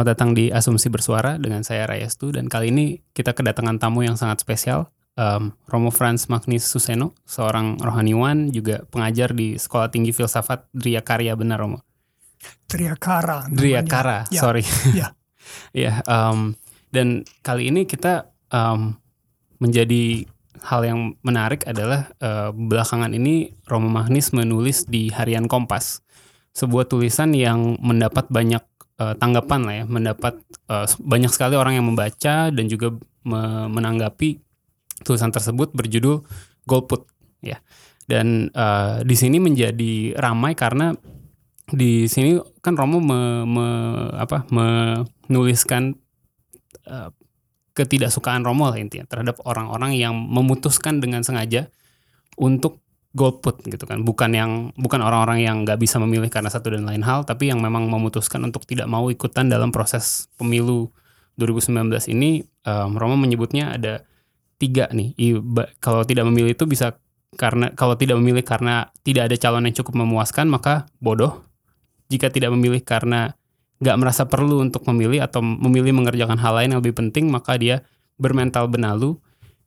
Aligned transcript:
Selamat 0.00 0.16
datang 0.16 0.32
di 0.32 0.48
Asumsi 0.48 0.88
Bersuara 0.88 1.36
dengan 1.36 1.60
saya 1.60 1.84
Rayastu 1.84 2.32
dan 2.32 2.48
kali 2.48 2.72
ini 2.72 3.04
kita 3.12 3.36
kedatangan 3.36 3.76
tamu 3.76 4.00
yang 4.00 4.16
sangat 4.16 4.40
spesial 4.40 4.88
um, 5.12 5.52
Romo 5.68 5.92
Franz 5.92 6.24
Magnus 6.32 6.64
Suseno, 6.64 7.12
seorang 7.28 7.76
rohaniwan 7.76 8.48
juga 8.48 8.80
pengajar 8.88 9.36
di 9.36 9.60
Sekolah 9.60 9.92
Tinggi 9.92 10.16
Filsafat 10.16 10.72
Dria 10.72 11.04
Karya 11.04 11.36
benar 11.36 11.60
Romo. 11.60 11.84
Triakara. 12.64 13.44
namanya. 13.44 13.60
Dria 13.60 13.82
Kara, 13.84 14.18
Ya, 14.32 14.40
sorry. 14.40 14.64
Ya. 14.96 15.12
Ya, 15.76 16.00
um, 16.08 16.56
dan 16.88 17.28
kali 17.44 17.68
ini 17.68 17.84
kita 17.84 18.32
um, 18.48 18.96
menjadi 19.60 20.24
hal 20.64 20.80
yang 20.80 21.20
menarik 21.20 21.68
adalah 21.68 22.08
uh, 22.24 22.56
belakangan 22.56 23.12
ini 23.12 23.52
Romo 23.68 23.92
Magnis 23.92 24.32
menulis 24.32 24.88
di 24.88 25.12
Harian 25.12 25.44
Kompas 25.44 26.00
sebuah 26.56 26.88
tulisan 26.88 27.36
yang 27.36 27.76
mendapat 27.84 28.32
banyak 28.32 28.64
uh, 29.00 29.16
tanggapan 29.16 29.60
lah 29.64 29.74
ya, 29.80 29.84
mendapat 29.88 30.36
uh, 30.68 30.84
banyak 31.00 31.32
sekali 31.32 31.56
orang 31.56 31.80
yang 31.80 31.88
membaca 31.88 32.52
dan 32.52 32.64
juga 32.68 32.92
me- 33.24 33.68
menanggapi 33.72 34.38
tulisan 35.02 35.32
tersebut 35.32 35.72
berjudul 35.72 36.20
Golput 36.68 37.08
ya. 37.40 37.58
Dan 38.04 38.52
uh, 38.52 39.00
di 39.00 39.16
sini 39.16 39.40
menjadi 39.40 40.14
ramai 40.20 40.52
karena 40.52 40.92
di 41.70 42.10
sini 42.10 42.36
kan 42.60 42.74
Romo 42.76 42.98
me- 43.00 43.46
me- 43.46 44.10
apa 44.18 44.44
menuliskan 44.50 45.96
uh, 46.90 47.08
ketidaksukaan 47.72 48.42
Romo 48.42 48.68
lah 48.68 48.76
intinya 48.76 49.06
terhadap 49.06 49.40
orang-orang 49.46 49.96
yang 49.96 50.12
memutuskan 50.12 50.98
dengan 50.98 51.22
sengaja 51.22 51.70
untuk 52.36 52.82
golput 53.10 53.66
gitu 53.66 53.84
kan. 53.86 54.06
Bukan 54.06 54.30
yang 54.34 54.70
bukan 54.78 55.02
orang-orang 55.02 55.42
yang 55.42 55.56
nggak 55.66 55.78
bisa 55.82 55.98
memilih 55.98 56.30
karena 56.30 56.50
satu 56.50 56.70
dan 56.70 56.86
lain 56.86 57.02
hal 57.02 57.26
tapi 57.26 57.50
yang 57.50 57.58
memang 57.58 57.90
memutuskan 57.90 58.42
untuk 58.46 58.62
tidak 58.66 58.86
mau 58.86 59.10
ikutan 59.10 59.50
dalam 59.50 59.74
proses 59.74 60.30
pemilu 60.38 60.90
2019 61.38 61.90
ini 62.14 62.44
um, 62.68 62.94
Romo 62.94 63.18
menyebutnya 63.18 63.74
ada 63.74 64.06
tiga 64.60 64.86
nih. 64.92 65.16
Kalau 65.82 66.06
tidak 66.06 66.28
memilih 66.28 66.54
itu 66.54 66.68
bisa 66.68 66.94
karena 67.34 67.70
kalau 67.74 67.94
tidak 67.94 68.18
memilih 68.18 68.42
karena 68.42 68.90
tidak 69.06 69.30
ada 69.30 69.36
calon 69.38 69.66
yang 69.66 69.74
cukup 69.74 69.94
memuaskan 69.98 70.46
maka 70.46 70.86
bodoh. 71.02 71.42
Jika 72.10 72.30
tidak 72.30 72.54
memilih 72.54 72.82
karena 72.82 73.34
nggak 73.80 73.96
merasa 73.96 74.26
perlu 74.28 74.60
untuk 74.60 74.84
memilih 74.90 75.24
atau 75.24 75.40
memilih 75.40 75.94
mengerjakan 75.96 76.36
hal 76.36 76.58
lain 76.58 76.74
yang 76.76 76.80
lebih 76.82 76.94
penting 76.94 77.30
maka 77.30 77.58
dia 77.58 77.82
bermental 78.20 78.70
benalu. 78.70 79.18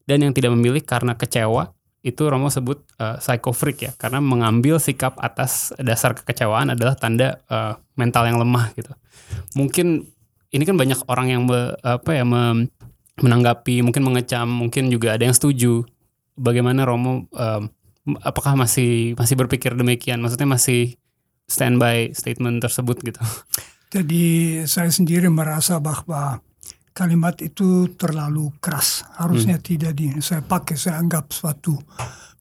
Dan 0.04 0.20
yang 0.20 0.36
tidak 0.36 0.52
memilih 0.52 0.84
karena 0.84 1.16
kecewa 1.16 1.72
itu 2.04 2.28
Romo 2.28 2.52
sebut 2.52 2.84
uh, 3.00 3.18
psycho 3.18 3.56
freak 3.56 3.80
ya. 3.88 3.92
Karena 3.96 4.20
mengambil 4.20 4.78
sikap 4.78 5.16
atas 5.24 5.72
dasar 5.80 6.12
kekecewaan 6.14 6.76
adalah 6.76 7.00
tanda 7.00 7.40
uh, 7.48 7.80
mental 7.96 8.28
yang 8.28 8.38
lemah 8.44 8.76
gitu. 8.76 8.92
Mungkin 9.56 10.04
ini 10.52 10.64
kan 10.68 10.76
banyak 10.76 11.00
orang 11.08 11.28
yang 11.32 11.42
be- 11.48 11.74
apa 11.82 12.12
ya 12.12 12.28
mem- 12.28 12.70
menanggapi 13.24 13.82
mungkin 13.82 14.04
mengecam 14.04 14.46
mungkin 14.46 14.92
juga 14.92 15.16
ada 15.16 15.24
yang 15.24 15.34
setuju. 15.34 15.88
Bagaimana 16.36 16.84
Romo 16.84 17.26
um, 17.32 17.64
apakah 18.20 18.60
masih 18.60 19.16
masih 19.16 19.40
berpikir 19.40 19.72
demikian? 19.74 20.20
Maksudnya 20.20 20.50
masih 20.50 21.00
standby 21.48 22.12
statement 22.12 22.60
tersebut 22.60 23.00
gitu? 23.00 23.22
Jadi 23.94 24.58
saya 24.66 24.90
sendiri 24.90 25.30
merasa 25.30 25.78
bahwa 25.78 26.42
kalimat 26.94 27.36
itu 27.42 27.92
terlalu 27.98 28.54
keras. 28.62 29.04
Harusnya 29.18 29.58
Hmm. 29.58 29.66
tidak 29.66 29.94
di 29.98 30.14
saya 30.22 30.46
pakai, 30.46 30.78
saya 30.78 31.02
anggap 31.02 31.34
suatu 31.34 31.74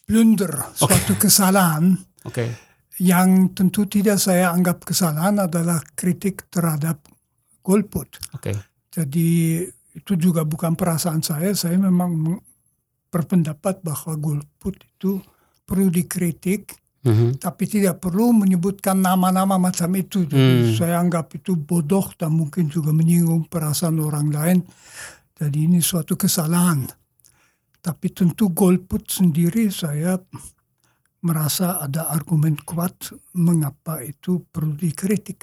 blunder, 0.04 0.76
suatu 0.76 1.16
kesalahan 1.16 1.96
oke 2.28 2.72
yang 3.00 3.50
tentu 3.56 3.88
tidak 3.88 4.20
saya 4.20 4.52
anggap 4.52 4.84
kesalahan 4.84 5.40
adalah 5.40 5.80
kritik 5.96 6.46
terhadap 6.52 7.00
golput. 7.64 8.20
oke 8.36 8.52
Jadi 8.92 9.64
itu 9.96 10.12
juga 10.20 10.44
bukan 10.44 10.76
perasaan 10.76 11.24
saya, 11.24 11.56
saya 11.56 11.80
memang 11.80 12.36
berpendapat 13.08 13.80
bahwa 13.80 14.20
golput 14.20 14.76
itu 14.76 15.20
perlu 15.64 15.88
dikritik 15.88 16.81
Mhm. 17.02 17.42
tapi 17.42 17.66
tidak 17.66 17.98
perlu 17.98 18.30
menyebutkan 18.30 19.02
nama-nama 19.02 19.58
macam 19.58 19.90
itu. 19.98 20.22
Jadi 20.22 20.70
Hmm. 20.70 20.74
saya 20.78 21.02
anggap 21.02 21.34
itu 21.34 21.58
bodoh 21.58 22.06
dan 22.14 22.30
mungkin 22.38 22.70
juga 22.70 22.94
menyinggung 22.94 23.50
perasaan 23.50 23.98
orang 23.98 24.30
lain. 24.30 24.58
Jadi 25.34 25.66
ini 25.66 25.82
suatu 25.82 26.14
kesalahan. 26.14 26.86
Tapi 27.82 28.06
tentu 28.14 28.54
golput 28.54 29.10
sendiri 29.10 29.66
saya 29.74 30.14
merasa 31.22 31.82
ada 31.82 32.06
argumen 32.06 32.54
kuat 32.62 33.10
mengapa 33.34 34.02
itu 34.02 34.46
perlu 34.54 34.78
dikritik. 34.78 35.42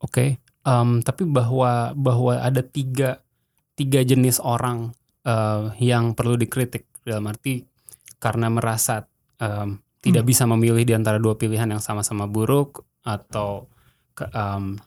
Oke, 0.00 0.40
em, 0.44 1.00
tapi 1.00 1.24
bahwa 1.24 1.96
bahwa 1.96 2.36
ada 2.36 2.60
tiga 2.60 3.24
tiga 3.76 4.04
jenis 4.04 4.40
orang 4.44 4.92
eh, 5.24 5.64
yang 5.80 6.12
perlu 6.16 6.36
dikritik 6.36 6.88
dalam 7.04 7.28
arti 7.28 7.64
karena 8.16 8.48
merasa 8.48 9.04
em, 9.40 9.80
tidak 10.00 10.24
bisa 10.24 10.44
memilih 10.44 10.82
di 10.82 10.92
antara 10.92 11.16
dua 11.16 11.34
pilihan 11.34 11.68
yang 11.68 11.78
sama-sama 11.78 12.24
buruk 12.24 12.82
atau 13.02 13.68
ke- 14.12 14.28
em, 14.28 14.80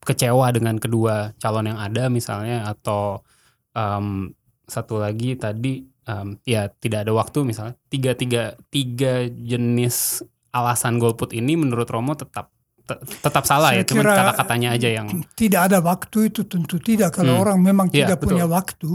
kecewa 0.00 0.46
dengan 0.50 0.76
kedua 0.76 1.34
calon 1.36 1.66
yang 1.66 1.78
ada 1.78 2.06
misalnya 2.06 2.62
atau 2.64 3.26
em, 3.72 4.30
satu 4.64 4.98
lagi 4.98 5.34
tadi 5.34 5.82
em, 6.04 6.38
ya 6.42 6.70
tidak 6.70 7.02
ada 7.02 7.12
waktu 7.12 7.42
misalnya 7.42 7.74
tiga 7.88 8.14
tiga 8.14 8.42
tiga 8.68 9.12
jenis 9.26 10.22
alasan 10.50 10.96
golput 10.96 11.30
ini 11.30 11.54
menurut 11.54 11.86
Romo 11.86 12.14
tetap 12.14 12.54
te- 12.80 13.02
tetap 13.02 13.42
salah 13.42 13.74
ya 13.74 13.82
Saya 13.82 13.90
cuma 13.90 14.02
kira- 14.06 14.16
kata-katanya 14.16 14.68
aja 14.72 14.88
yang 14.88 15.06
Tidak 15.34 15.60
ada 15.60 15.82
waktu 15.82 16.30
itu 16.30 16.46
tentu 16.46 16.78
tidak. 16.78 17.12
Kalau 17.12 17.34
Hmm. 17.34 17.42
orang 17.42 17.58
memang 17.60 17.86
Iya, 17.90 18.06
tidak 18.06 18.22
betul. 18.22 18.28
punya 18.32 18.46
waktu, 18.46 18.90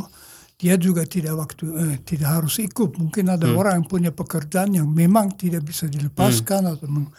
dia 0.61 0.77
juga 0.77 1.01
tidak 1.09 1.33
waktu 1.33 1.65
eh, 1.73 1.95
tidak 2.05 2.29
harus 2.37 2.61
ikut. 2.61 3.01
Mungkin 3.01 3.33
ada 3.33 3.49
Hmm. 3.49 3.57
orang 3.57 3.73
yang 3.81 3.87
punya 3.89 4.11
pekerjaan 4.13 4.77
yang 4.77 4.85
memang 4.85 5.33
tidak 5.33 5.65
bisa 5.65 5.89
dilepaskan 5.89 6.69
atau 6.69 6.85
meng- 6.85 7.09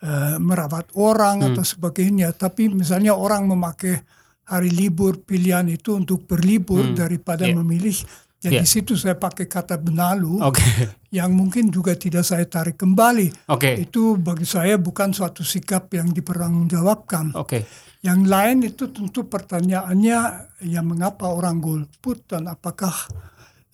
eh, 0.00 0.40
merawat 0.40 0.88
orang 0.96 1.44
Hmm. 1.44 1.48
atau 1.52 1.60
sebagainya. 1.62 2.32
Tapi 2.32 2.72
misalnya 2.72 3.12
orang 3.12 3.44
memakai 3.44 4.00
hari 4.42 4.72
libur 4.72 5.20
pilihan 5.20 5.68
itu 5.68 5.94
untuk 5.94 6.24
berlibur 6.24 6.82
Hmm. 6.82 6.96
daripada 6.96 7.44
Iya. 7.44 7.60
memilih. 7.60 7.94
Jadi 8.42 8.58
di 8.58 8.66
situ 8.66 8.98
saya 8.98 9.14
pakai 9.14 9.46
kata 9.46 9.78
benalu 9.78 10.42
Oke, 10.42 10.66
yang 11.14 11.30
mungkin 11.30 11.70
juga 11.70 11.94
tidak 11.94 12.26
saya 12.26 12.42
tarik 12.42 12.74
kembali. 12.74 13.46
oke, 13.46 13.78
Itu 13.78 14.18
bagi 14.18 14.42
saya 14.42 14.74
bukan 14.82 15.14
suatu 15.14 15.46
sikap 15.46 15.86
yang 15.94 16.10
dipertanggungjawabkan. 16.10 17.38
oke, 17.38 17.62
Yang 18.02 18.20
lain 18.26 18.58
itu 18.66 18.90
tentu 18.90 19.30
pertanyaannya 19.30 20.18
ya 20.66 20.82
mengapa 20.82 21.30
orang 21.30 21.62
golput 21.62 22.26
dan 22.26 22.50
apakah 22.50 22.90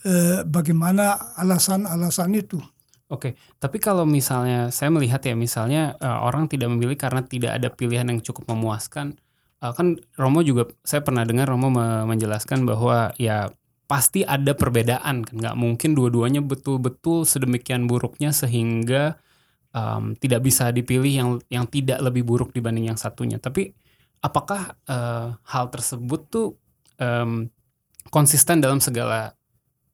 eh, 0.04 0.44
bagaimana 0.44 1.34
alasan-alasan 1.40 2.36
itu. 2.36 2.60
oke. 3.08 3.34
Tapi 3.56 3.76
kalau 3.80 4.04
misalnya 4.04 4.68
saya 4.68 4.92
melihat 4.92 5.24
ya, 5.24 5.32
misalnya 5.32 5.96
eh, 5.96 6.18
orang 6.20 6.44
tidak 6.44 6.68
memilih 6.68 7.00
karena 7.00 7.24
tidak 7.24 7.56
ada 7.56 7.72
pilihan 7.72 8.04
yang 8.04 8.20
cukup 8.20 8.44
memuaskan, 8.52 9.16
eh, 9.64 9.72
kan 9.72 9.96
Romo 10.20 10.44
juga 10.44 10.68
saya 10.84 11.00
pernah 11.00 11.24
dengar 11.24 11.48
Romo 11.48 11.72
me- 11.72 12.04
menjelaskan 12.04 12.68
bahwa 12.68 13.16
ya 13.16 13.48
pasti 13.88 14.20
ada 14.20 14.52
perbedaan 14.52 15.24
kan, 15.24 15.34
nggak 15.34 15.56
mungkin 15.56 15.96
dua-duanya 15.96 16.44
betul-betul 16.44 17.24
sedemikian 17.24 17.88
buruknya 17.88 18.36
sehingga 18.36 19.16
em, 19.72 20.12
tidak 20.20 20.44
bisa 20.44 20.68
dipilih 20.68 21.12
yang 21.12 21.30
yang 21.48 21.64
tidak 21.64 21.98
lebih 22.04 22.22
buruk 22.28 22.52
dibanding 22.52 22.92
yang 22.92 23.00
satunya. 23.00 23.40
Tapi 23.40 23.72
apakah 24.20 24.76
eh, 24.84 25.28
hal 25.32 25.64
tersebut 25.72 26.20
tuh 26.28 26.48
em, 27.00 27.48
konsisten 28.12 28.60
dalam 28.60 28.78
segala 28.84 29.32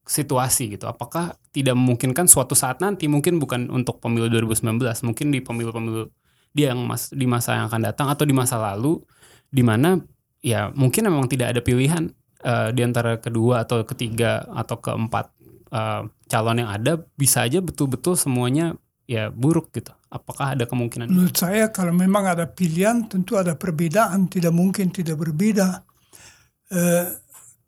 situasi 0.05 0.76
gitu. 0.76 0.85
Apakah 0.91 1.38
tidak 1.55 1.79
memungkinkan 1.79 2.29
suatu 2.29 2.52
saat 2.52 2.82
nanti 2.82 3.08
mungkin 3.08 3.41
bukan 3.41 3.73
untuk 3.73 4.02
pemilu 4.02 4.29
2019, 4.29 4.76
mungkin 5.06 5.32
di 5.32 5.41
pemilu-pemilu 5.41 6.11
dia 6.55 6.75
yang 6.75 6.82
mas, 6.87 7.11
di 7.11 7.26
masa 7.26 7.58
yang 7.58 7.67
akan 7.70 7.82
datang 7.82 8.06
atau 8.11 8.26
di 8.26 8.35
masa 8.37 8.61
lalu 8.61 9.02
di 9.50 9.62
mana 9.67 9.99
ya 10.44 10.70
mungkin 10.76 11.08
memang 11.08 11.26
tidak 11.26 11.56
ada 11.56 11.61
pilihan 11.64 12.12
eh, 12.44 12.69
di 12.76 12.81
antara 12.85 13.17
kedua 13.17 13.64
atau 13.64 13.82
ketiga 13.88 14.44
atau 14.52 14.76
keempat 14.76 15.32
uh, 15.75 16.02
calon 16.31 16.62
yang 16.62 16.70
ada 16.70 17.02
bisa 17.19 17.43
aja 17.43 17.58
betul-betul 17.58 18.14
semuanya 18.14 18.79
ya 19.05 19.29
buruk 19.29 19.75
gitu. 19.75 19.91
Apakah 20.08 20.55
ada 20.55 20.64
kemungkinan? 20.64 21.11
Menurut 21.11 21.35
saya 21.35 21.69
kalau 21.75 21.91
memang 21.91 22.25
ada 22.31 22.46
pilihan 22.46 23.11
tentu 23.11 23.35
ada 23.35 23.58
perbedaan, 23.58 24.31
tidak 24.31 24.55
mungkin 24.55 24.94
tidak 24.94 25.19
berbeda. 25.19 25.82
Uh, 26.70 27.11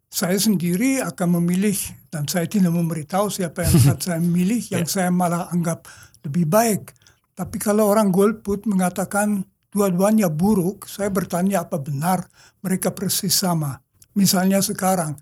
saya 0.07 0.39
sendiri 0.41 1.03
akan 1.05 1.43
memilih 1.43 1.77
dan 2.09 2.25
saya 2.25 2.49
tidak 2.49 2.73
memberitahu 2.73 3.29
siapa 3.29 3.67
yang 3.67 3.75
akan 3.85 3.99
saya 4.07 4.21
milih 4.23 4.63
yang 4.73 4.87
yeah. 4.87 4.95
saya 4.95 5.11
malah 5.13 5.51
anggap 5.53 5.85
lebih 6.25 6.47
baik. 6.49 6.95
Tapi 7.37 7.61
kalau 7.61 7.93
orang 7.93 8.09
golput 8.09 8.65
mengatakan 8.65 9.45
dua-duanya 9.69 10.33
buruk, 10.33 10.89
saya 10.89 11.13
bertanya 11.13 11.69
apa 11.69 11.77
benar 11.77 12.25
mereka 12.65 12.97
persis 12.97 13.37
sama. 13.37 13.77
Misalnya 14.17 14.65
sekarang, 14.65 15.21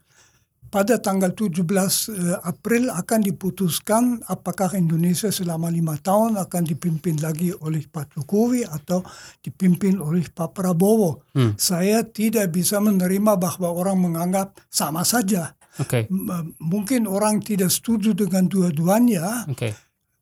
pada 0.75 0.99
tanggal 0.99 1.31
17 1.31 1.63
eh, 1.63 2.35
April 2.43 2.91
akan 2.91 3.21
diputuskan 3.23 4.19
apakah 4.27 4.75
Indonesia 4.75 5.31
selama 5.31 5.71
lima 5.71 5.95
tahun 6.03 6.35
akan 6.35 6.63
dipimpin 6.67 7.23
lagi 7.23 7.55
oleh 7.55 7.87
Pak 7.87 8.19
Jokowi 8.19 8.67
atau 8.67 9.07
dipimpin 9.39 10.03
oleh 10.03 10.27
Pak 10.27 10.51
Prabowo. 10.51 11.23
Hmm. 11.31 11.55
Saya 11.55 12.03
tidak 12.03 12.51
bisa 12.51 12.83
menerima 12.83 13.39
bahwa 13.39 13.71
orang 13.71 14.03
menganggap 14.03 14.59
sama 14.67 15.07
saja. 15.07 15.55
Okay. 15.79 16.11
Mungkin 16.59 17.07
orang 17.07 17.39
tidak 17.43 17.71
setuju 17.71 18.15
dengan 18.15 18.51
dua-duanya. 18.51 19.47
Okay. 19.55 19.75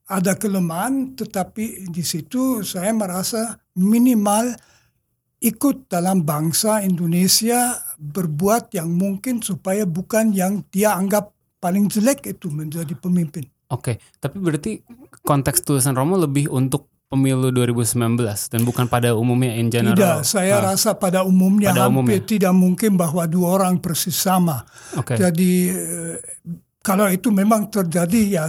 Ada 0.09 0.37
kelemahan, 0.37 1.17
tetapi 1.17 1.89
di 1.89 2.03
situ 2.05 2.61
saya 2.61 2.93
merasa 2.93 3.57
minimal 3.77 4.53
ikut 5.43 5.91
dalam 5.91 6.23
bangsa 6.23 6.79
Indonesia 6.79 7.75
berbuat 7.99 8.71
yang 8.71 8.95
mungkin 8.95 9.43
supaya 9.43 9.83
bukan 9.83 10.31
yang 10.31 10.63
dia 10.71 10.95
anggap 10.95 11.35
paling 11.59 11.91
jelek 11.91 12.23
itu 12.31 12.47
menjadi 12.47 12.95
pemimpin. 12.95 13.43
Oke, 13.67 13.99
tapi 14.23 14.39
berarti 14.39 14.71
konteks 15.23 15.67
tulisan 15.67 15.99
Romo 15.99 16.15
lebih 16.15 16.47
untuk 16.47 16.87
pemilu 17.11 17.53
2019 17.53 18.17
dan 18.25 18.61
bukan 18.65 18.85
pada 18.89 19.13
umumnya 19.13 19.53
in 19.59 19.69
general. 19.69 19.93
Tidak, 19.93 20.19
saya 20.25 20.57
nah, 20.57 20.73
rasa 20.73 20.97
pada 20.97 21.21
umumnya 21.21 21.69
pada 21.69 21.85
hampir 21.85 22.17
umumnya. 22.17 22.19
tidak 22.25 22.53
mungkin 22.57 22.97
bahwa 22.97 23.23
dua 23.29 23.61
orang 23.61 23.77
persis 23.77 24.17
sama. 24.17 24.65
Okay. 24.97 25.21
Jadi 25.21 25.51
eh, 25.69 26.15
kalau 26.81 27.05
itu 27.11 27.29
memang 27.29 27.69
terjadi 27.69 28.21
ya 28.27 28.45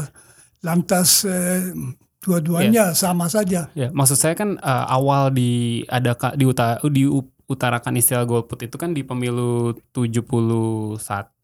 lantas 0.64 1.28
eh, 1.28 1.76
Dua-duanya 2.24 2.90
yeah. 2.90 2.96
sama 2.96 3.28
saja. 3.28 3.68
Ya, 3.76 3.86
yeah. 3.86 3.90
maksud 3.92 4.16
saya 4.16 4.32
kan 4.32 4.56
uh, 4.64 4.84
awal 4.88 5.28
di 5.28 5.84
ada 5.92 6.16
di 6.32 6.44
utara 6.48 6.80
di 6.88 7.04
utarakan 7.44 8.00
istilah 8.00 8.24
golput 8.24 8.56
itu 8.64 8.80
kan 8.80 8.96
di 8.96 9.04
pemilu 9.04 9.76
71 9.92 10.96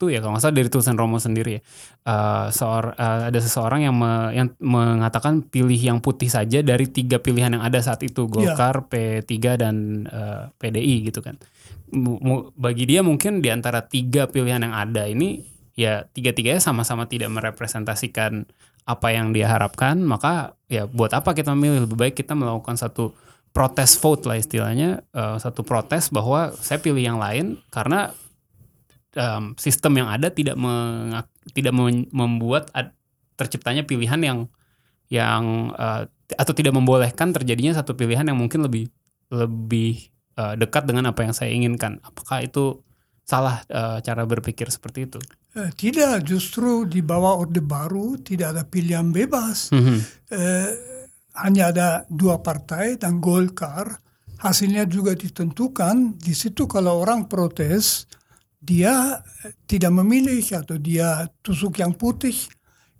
ya 0.09 0.17
kalau 0.17 0.33
nggak 0.33 0.41
salah 0.41 0.57
dari 0.57 0.69
tulisan 0.73 0.97
Romo 0.97 1.21
sendiri 1.21 1.51
ya. 1.57 1.61
Uh, 2.01 2.49
seor, 2.49 2.97
uh, 2.97 3.29
ada 3.29 3.37
seseorang 3.37 3.85
yang 3.85 3.93
me, 3.93 4.33
yang 4.33 4.49
mengatakan 4.57 5.45
pilih 5.45 5.77
yang 5.77 6.01
putih 6.01 6.33
saja 6.33 6.65
dari 6.65 6.89
tiga 6.89 7.21
pilihan 7.21 7.53
yang 7.53 7.61
ada 7.61 7.77
saat 7.77 8.01
itu 8.01 8.25
iya. 8.25 8.57
Golkar, 8.57 8.89
yeah. 8.89 9.21
P3 9.21 9.33
dan 9.61 9.75
uh, 10.09 10.49
PDI 10.57 11.05
gitu 11.05 11.21
kan. 11.21 11.37
M 11.93 12.49
bagi 12.57 12.87
dia 12.89 13.05
mungkin 13.05 13.43
di 13.43 13.53
antara 13.53 13.85
tiga 13.85 14.25
pilihan 14.25 14.63
yang 14.65 14.73
ada 14.73 15.05
ini 15.05 15.50
ya 15.75 16.07
tiga-tiganya 16.11 16.59
sama-sama 16.59 17.07
tidak 17.07 17.31
merepresentasikan 17.31 18.47
apa 18.83 19.07
yang 19.13 19.31
dia 19.31 19.47
harapkan, 19.47 20.01
maka 20.01 20.57
ya 20.67 20.89
buat 20.89 21.13
apa 21.13 21.37
kita 21.37 21.53
memilih 21.53 21.85
lebih 21.85 21.97
baik 21.97 22.15
kita 22.17 22.33
melakukan 22.33 22.75
satu 22.75 23.13
protes 23.51 23.99
vote 23.99 24.25
lah 24.25 24.39
istilahnya, 24.39 25.05
uh, 25.13 25.37
satu 25.37 25.61
protes 25.61 26.09
bahwa 26.09 26.55
saya 26.59 26.79
pilih 26.79 27.03
yang 27.03 27.19
lain 27.19 27.59
karena 27.69 28.15
um, 29.15 29.53
sistem 29.59 30.01
yang 30.01 30.09
ada 30.09 30.31
tidak 30.31 30.55
meng, 30.55 31.19
tidak 31.51 31.73
membuat 32.11 32.71
ad, 32.71 32.95
terciptanya 33.35 33.83
pilihan 33.83 34.19
yang 34.23 34.39
yang 35.11 35.75
uh, 35.75 36.07
atau 36.39 36.53
tidak 36.55 36.71
membolehkan 36.71 37.35
terjadinya 37.35 37.75
satu 37.75 37.91
pilihan 37.91 38.23
yang 38.23 38.39
mungkin 38.39 38.63
lebih 38.63 38.87
lebih 39.27 40.11
uh, 40.39 40.55
dekat 40.55 40.87
dengan 40.87 41.11
apa 41.11 41.27
yang 41.27 41.35
saya 41.35 41.51
inginkan. 41.51 41.99
Apakah 42.07 42.43
itu 42.43 42.79
salah 43.27 43.63
uh, 43.67 43.99
cara 43.99 44.23
berpikir 44.23 44.71
seperti 44.71 45.11
itu? 45.11 45.19
Eh, 45.51 45.71
tidak, 45.75 46.23
justru 46.23 46.87
di 46.87 47.03
bawah 47.03 47.43
Orde 47.43 47.59
Baru 47.59 48.15
tidak 48.23 48.55
ada 48.55 48.63
pilihan 48.63 49.11
bebas. 49.11 49.67
Mm 49.75 49.81
-hmm. 49.83 49.99
eh, 50.31 50.69
hanya 51.43 51.75
ada 51.75 51.87
dua 52.07 52.39
partai 52.39 52.95
dan 52.95 53.19
Golkar. 53.19 53.99
Hasilnya 54.39 54.87
juga 54.87 55.11
ditentukan. 55.11 56.15
Di 56.15 56.31
situ 56.31 56.71
kalau 56.71 57.03
orang 57.03 57.27
protes, 57.27 58.07
dia 58.63 59.19
tidak 59.67 59.91
memilih 59.91 60.41
atau 60.55 60.79
dia 60.79 61.27
tusuk 61.43 61.83
yang 61.83 61.99
putih. 61.99 62.35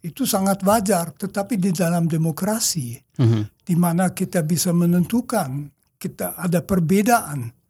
Itu 0.03 0.27
sangat 0.27 0.59
wajar. 0.67 1.15
Tetapi 1.15 1.55
di 1.55 1.71
dalam 1.71 2.11
demokrasi, 2.11 2.99
mm 2.99 3.25
-hmm. 3.25 3.43
di 3.63 3.75
mana 3.79 4.11
kita 4.11 4.43
bisa 4.43 4.75
menentukan, 4.75 5.71
kita 5.95 6.35
ada 6.35 6.59
perbedaan 6.59 7.60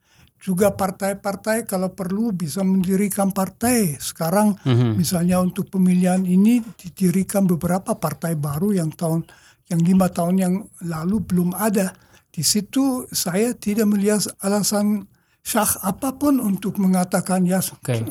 juga 0.42 0.74
partai-partai 0.74 1.70
kalau 1.70 1.94
perlu 1.94 2.34
bisa 2.34 2.66
mendirikan 2.66 3.30
partai. 3.30 4.02
Sekarang 4.02 4.58
mm-hmm. 4.58 4.98
misalnya 4.98 5.38
untuk 5.38 5.70
pemilihan 5.70 6.26
ini 6.26 6.66
didirikan 6.82 7.46
beberapa 7.46 7.94
partai 7.94 8.34
baru 8.34 8.74
yang 8.74 8.90
tahun 8.90 9.22
yang 9.70 9.82
lima 9.86 10.10
tahun 10.10 10.36
yang 10.42 10.54
lalu 10.82 11.22
belum 11.22 11.54
ada. 11.54 11.94
Di 12.34 12.42
situ 12.42 13.06
saya 13.14 13.54
tidak 13.54 13.86
melihat 13.94 14.26
alasan 14.42 15.06
syah 15.42 15.70
apa 15.86 16.18
pun 16.18 16.38
untuk 16.38 16.78
mengatakan 16.78 17.46
ya 17.46 17.62
okay. 17.62 18.02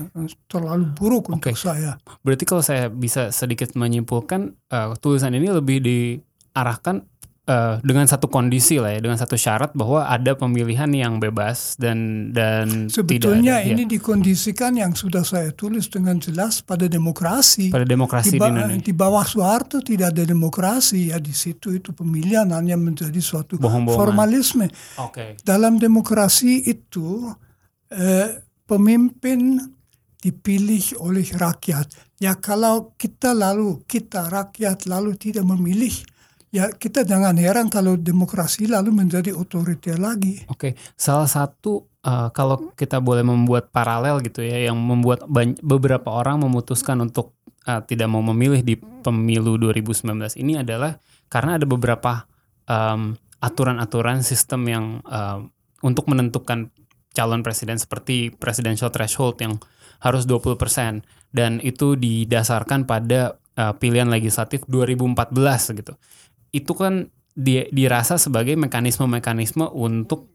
terlalu 0.51 0.87
buruk 0.95 1.31
okay. 1.31 1.35
untuk 1.35 1.57
saya. 1.59 1.99
Berarti 2.23 2.45
kalau 2.47 2.63
saya 2.63 2.87
bisa 2.91 3.35
sedikit 3.35 3.75
menyimpulkan 3.75 4.55
uh, 4.71 4.95
tulisan 4.99 5.35
ini 5.35 5.51
lebih 5.51 5.83
diarahkan 5.83 7.07
uh, 7.47 7.81
dengan 7.81 8.05
satu 8.05 8.29
kondisi 8.29 8.77
lah 8.77 8.93
ya, 8.93 9.01
dengan 9.01 9.17
satu 9.17 9.39
syarat 9.39 9.73
bahwa 9.73 10.05
ada 10.05 10.37
pemilihan 10.37 10.91
yang 10.93 11.23
bebas 11.23 11.79
dan 11.81 12.31
dan 12.35 12.91
sebetulnya 12.91 13.63
tidak 13.63 13.65
ada, 13.65 13.73
ini 13.73 13.83
ya. 13.87 13.91
dikondisikan 13.97 14.73
yang 14.77 14.93
sudah 14.93 15.25
saya 15.25 15.55
tulis 15.55 15.89
dengan 15.89 16.19
jelas 16.21 16.61
pada 16.61 16.91
demokrasi. 16.91 17.73
Pada 17.73 17.87
demokrasi 17.87 18.37
di, 18.37 18.41
ba 18.41 18.51
di, 18.51 18.83
di 18.83 18.93
bawah 18.93 19.25
Soeharto 19.25 19.81
tidak 19.81 20.13
ada 20.13 20.25
demokrasi 20.27 21.15
ya 21.15 21.19
di 21.23 21.33
situ 21.33 21.73
itu 21.73 21.95
pemilihan 21.97 22.51
hanya 22.53 22.77
menjadi 22.77 23.21
suatu 23.23 23.57
formalisme. 23.89 24.69
Okay. 24.99 25.41
Dalam 25.41 25.81
demokrasi 25.81 26.67
itu 26.67 27.31
eh, 27.91 28.43
pemimpin 28.67 29.59
dipilih 30.21 31.01
oleh 31.01 31.25
rakyat. 31.33 31.89
Ya 32.21 32.37
kalau 32.37 32.93
kita 33.01 33.33
lalu 33.33 33.81
kita 33.89 34.29
rakyat 34.29 34.85
lalu 34.85 35.17
tidak 35.17 35.49
memilih 35.49 36.05
ya 36.51 36.71
kita 36.75 37.07
jangan 37.07 37.39
heran 37.39 37.71
kalau 37.71 37.95
demokrasi 37.95 38.67
lalu 38.67 38.91
menjadi 38.91 39.35
otoriter 39.35 39.99
lagi. 39.99 40.43
Oke, 40.51 40.75
salah 40.99 41.31
satu 41.31 41.87
uh, 42.03 42.29
kalau 42.35 42.75
kita 42.75 42.99
boleh 42.99 43.23
membuat 43.23 43.71
paralel 43.71 44.23
gitu 44.27 44.43
ya, 44.43 44.71
yang 44.71 44.79
membuat 44.79 45.27
beberapa 45.63 46.11
orang 46.11 46.43
memutuskan 46.43 46.99
untuk 47.03 47.39
uh, 47.71 47.81
tidak 47.87 48.11
mau 48.11 48.23
memilih 48.23 48.63
di 48.67 48.77
pemilu 48.77 49.57
2019 49.57 50.11
ini 50.43 50.61
adalah 50.61 50.99
karena 51.31 51.57
ada 51.57 51.67
beberapa 51.67 52.27
aturan 52.71 53.19
aturan-aturan 53.41 54.21
sistem 54.23 54.63
yang 54.69 54.87
uh, 55.09 55.43
untuk 55.81 56.07
menentukan 56.07 56.71
calon 57.17 57.43
presiden 57.43 57.81
seperti 57.81 58.31
presidential 58.31 58.93
threshold 58.93 59.41
yang 59.43 59.59
harus 60.05 60.29
20% 60.29 60.55
dan 61.35 61.59
itu 61.65 61.97
didasarkan 61.97 62.87
pada 62.87 63.41
uh, 63.57 63.75
pilihan 63.75 64.09
legislatif 64.13 64.63
2014 64.69 65.33
gitu 65.83 65.97
itu 66.51 66.73
kan 66.75 67.09
di, 67.35 67.67
dirasa 67.71 68.19
sebagai 68.19 68.55
mekanisme-mekanisme 68.59 69.71
untuk 69.71 70.35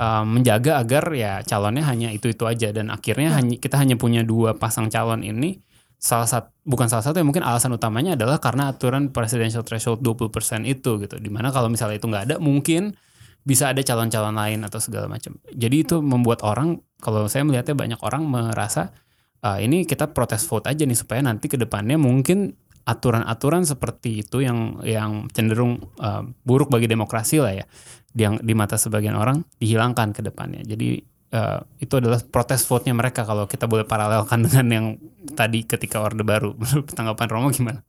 uh, 0.00 0.24
menjaga 0.24 0.80
agar 0.80 1.04
ya 1.14 1.32
calonnya 1.44 1.84
hanya 1.86 2.08
itu-itu 2.10 2.44
aja. 2.48 2.72
Dan 2.74 2.88
akhirnya 2.88 3.36
ya. 3.36 3.38
hanya 3.38 3.54
kita 3.60 3.76
hanya 3.78 3.94
punya 3.94 4.26
dua 4.26 4.56
pasang 4.56 4.88
calon 4.88 5.22
ini. 5.22 5.60
Salah 6.02 6.26
satu 6.26 6.50
bukan 6.66 6.90
salah 6.90 7.06
satu 7.06 7.22
yang 7.22 7.30
mungkin 7.30 7.46
alasan 7.46 7.70
utamanya 7.78 8.18
adalah 8.18 8.42
karena 8.42 8.74
aturan 8.74 9.14
presidential 9.14 9.62
threshold 9.62 10.02
20% 10.02 10.66
itu 10.66 10.98
gitu. 10.98 11.16
Di 11.22 11.30
mana 11.30 11.54
kalau 11.54 11.70
misalnya 11.70 12.02
itu 12.02 12.10
nggak 12.10 12.24
ada 12.26 12.36
mungkin 12.42 12.98
bisa 13.42 13.70
ada 13.70 13.82
calon-calon 13.82 14.34
lain 14.34 14.66
atau 14.66 14.82
segala 14.82 15.06
macam. 15.06 15.38
Jadi 15.50 15.76
itu 15.86 16.02
membuat 16.02 16.42
orang 16.42 16.82
kalau 16.98 17.26
saya 17.30 17.46
melihatnya 17.46 17.74
banyak 17.74 18.00
orang 18.02 18.26
merasa 18.26 18.94
uh, 19.42 19.58
ini 19.58 19.82
kita 19.82 20.14
protes 20.14 20.46
vote 20.46 20.70
aja 20.70 20.86
nih 20.86 20.98
supaya 20.98 21.20
nanti 21.20 21.50
ke 21.50 21.58
depannya 21.58 21.98
mungkin 21.98 22.54
aturan-aturan 22.82 23.62
seperti 23.62 24.26
itu 24.26 24.42
yang 24.42 24.82
yang 24.82 25.30
cenderung 25.30 25.78
uh, 26.02 26.26
buruk 26.42 26.68
bagi 26.68 26.90
demokrasi 26.90 27.38
lah 27.38 27.54
ya 27.54 27.66
yang 28.12 28.36
di 28.42 28.52
mata 28.52 28.76
sebagian 28.76 29.16
orang 29.16 29.40
dihilangkan 29.56 30.12
ke 30.12 30.20
depannya. 30.20 30.60
Jadi 30.64 31.00
uh, 31.32 31.60
itu 31.80 31.94
adalah 31.96 32.20
protes 32.20 32.64
vote-nya 32.68 32.92
mereka 32.92 33.24
kalau 33.24 33.48
kita 33.48 33.64
boleh 33.64 33.88
paralelkan 33.88 34.42
dengan 34.46 34.66
yang 34.68 34.86
tadi 35.32 35.64
ketika 35.64 36.04
Orde 36.04 36.22
Baru. 36.22 36.54
Menurut 36.60 36.92
tanggapan 36.92 37.28
Romo 37.28 37.48
gimana? 37.50 37.80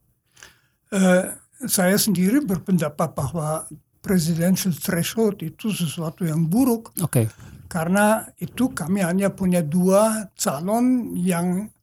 Uh, 0.93 1.35
saya 1.65 1.95
sendiri 1.99 2.43
berpendapat 2.43 3.15
bahwa 3.15 3.67
presidential 4.03 4.75
threshold 4.75 5.39
itu 5.43 5.71
sesuatu 5.71 6.27
yang 6.27 6.47
buruk. 6.47 6.91
Oke. 6.99 7.23
Okay. 7.23 7.27
Karena 7.71 8.21
itu 8.37 8.69
kami 8.69 9.01
hanya 9.01 9.33
punya 9.33 9.65
dua 9.65 10.29
calon 10.37 11.17
yang 11.17 11.73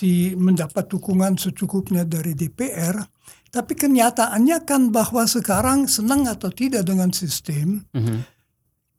di, 0.00 0.32
mendapat 0.32 0.88
dukungan 0.88 1.36
secukupnya 1.36 2.08
dari 2.08 2.32
DPR. 2.32 2.96
Tapi 3.52 3.76
kenyataannya 3.76 4.64
kan 4.64 4.88
bahwa 4.88 5.28
sekarang 5.28 5.84
senang 5.84 6.24
atau 6.24 6.48
tidak 6.48 6.88
dengan 6.88 7.12
sistem, 7.12 7.84
Mhm. 7.92 8.24